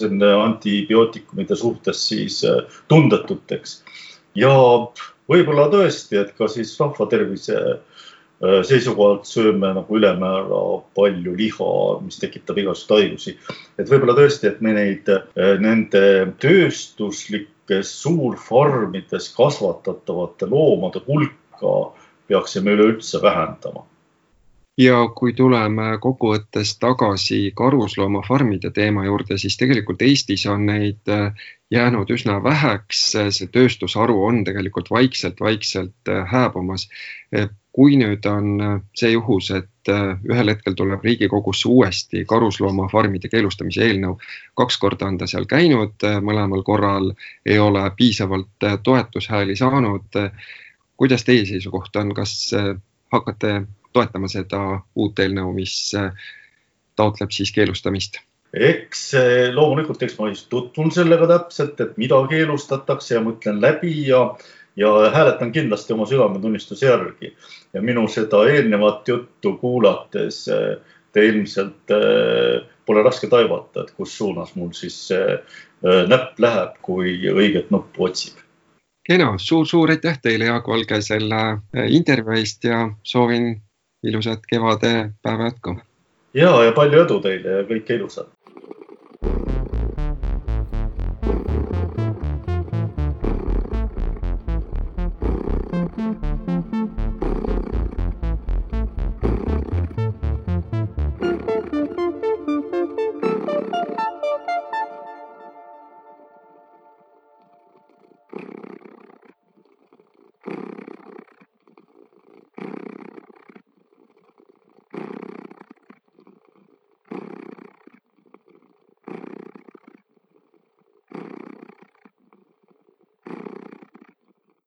nende 0.01 0.33
antibiootikumide 0.33 1.55
suhtes 1.55 2.07
siis 2.07 2.43
äh, 2.43 2.63
tundetuteks. 2.87 3.83
ja 4.35 4.53
võib-olla 5.29 5.69
tõesti, 5.71 6.17
et 6.19 6.33
ka 6.37 6.47
siis 6.51 6.73
rahvatervise 6.79 7.59
seisukohalt 8.67 9.27
sööme 9.29 9.69
nagu 9.77 9.97
ülemäära 9.97 10.61
palju 10.97 11.35
liha, 11.37 11.69
mis 12.03 12.19
tekitab 12.19 12.59
igasuguseid 12.59 12.99
haigusi. 12.99 13.37
et 13.79 13.89
võib-olla 13.89 14.17
tõesti, 14.17 14.49
et 14.49 14.61
me 14.61 14.73
neid, 14.75 15.09
äh, 15.09 15.55
nende 15.59 16.33
tööstuslikes 16.43 17.93
suurfarmides 18.01 19.29
kasvatatavate 19.37 20.49
loomade 20.51 21.01
hulka 21.07 21.75
peaksime 22.27 22.75
üleüldse 22.75 23.21
vähendama 23.21 23.85
ja 24.77 24.97
kui 25.15 25.33
tuleme 25.33 25.97
kokkuvõttes 26.01 26.77
tagasi 26.81 27.51
karusloomafarmide 27.55 28.71
teema 28.73 29.05
juurde, 29.05 29.37
siis 29.37 29.57
tegelikult 29.57 30.01
Eestis 30.01 30.45
on 30.49 30.65
neid 30.65 31.09
äh, 31.09 31.43
jäänud 31.71 32.09
üsna 32.13 32.39
väheks, 32.43 33.03
see 33.13 33.49
tööstusharu 33.53 34.17
on 34.25 34.43
tegelikult 34.43 34.89
vaikselt-vaikselt 34.91 36.09
äh, 36.09 36.25
hääbumas. 36.31 36.89
kui 37.73 37.95
nüüd 37.97 38.25
on 38.29 38.61
äh, 38.61 38.81
see 38.95 39.11
juhus, 39.11 39.51
et 39.51 39.89
ühel 40.29 40.49
hetkel 40.49 40.73
tuleb 40.77 41.03
Riigikogusse 41.03 41.69
uuesti 41.69 42.25
karusloomafarmide 42.25 43.29
keelustamise 43.29 43.85
eelnõu, 43.85 44.17
kaks 44.55 44.77
korda 44.77 45.09
on 45.09 45.17
ta 45.17 45.27
seal 45.27 45.45
käinud, 45.45 46.05
mõlemal 46.21 46.63
korral 46.63 47.11
ei 47.45 47.59
ole 47.59 47.83
piisavalt 47.97 48.69
toetushääli 48.83 49.55
saanud. 49.55 50.21
kuidas 50.97 51.23
teie 51.23 51.45
seisukoht 51.45 51.95
on, 51.95 52.13
kas 52.13 52.53
hakkate 53.11 53.65
toetama 53.93 54.29
seda 54.31 54.61
uut 54.95 55.19
eelnõu, 55.19 55.53
mis 55.55 55.75
äh, 55.97 56.11
taotleb 56.95 57.33
siis 57.33 57.51
keelustamist? 57.55 58.21
eks 58.53 59.07
loomulikult, 59.53 60.03
eks 60.05 60.19
ma 60.19 60.27
just 60.29 60.45
tutvun 60.51 60.91
sellega 60.93 61.25
täpselt, 61.25 61.79
et 61.81 61.95
mida 61.97 62.19
keelustatakse 62.29 63.15
ja 63.15 63.21
mõtlen 63.25 63.57
läbi 63.61 63.95
ja, 64.05 64.19
ja 64.77 64.91
hääletan 65.13 65.49
kindlasti 65.55 65.95
oma 65.95 66.05
südametunnistuse 66.05 66.85
järgi. 66.85 67.33
ja 67.73 67.81
minu 67.81 68.05
seda 68.07 68.43
eelnevat 68.49 69.07
juttu 69.07 69.55
kuulates 69.57 70.45
äh, 70.53 70.77
te 71.11 71.25
ilmselt 71.25 71.97
äh, 71.97 72.61
pole 72.85 73.01
raske 73.03 73.27
taibata, 73.31 73.87
et 73.87 73.91
kus 73.97 74.13
suunas 74.17 74.55
mul 74.55 74.73
siis 74.75 75.07
näpp 75.83 76.39
läheb, 76.39 76.73
kui 76.83 77.13
õiget 77.31 77.69
nuppu 77.71 78.09
otsib 78.09 78.43
kena 79.07 79.33
suur,, 79.37 79.65
suur-suur 79.65 79.91
aitäh 79.91 80.19
teile, 80.21 80.47
Jaak 80.47 80.67
Valge, 80.67 80.99
selle 81.03 81.41
intervjuu 81.87 82.37
eest 82.39 82.67
ja 82.67 82.85
soovin 83.03 83.55
ilusat 84.03 84.45
kevadepäeva 84.49 85.49
jätku. 85.49 85.75
ja, 86.33 86.63
ja 86.63 86.71
palju 86.71 87.03
edu 87.05 87.19
teile 87.23 87.59
ja 87.59 87.67
kõike 87.69 87.95
ilusat. 87.99 88.29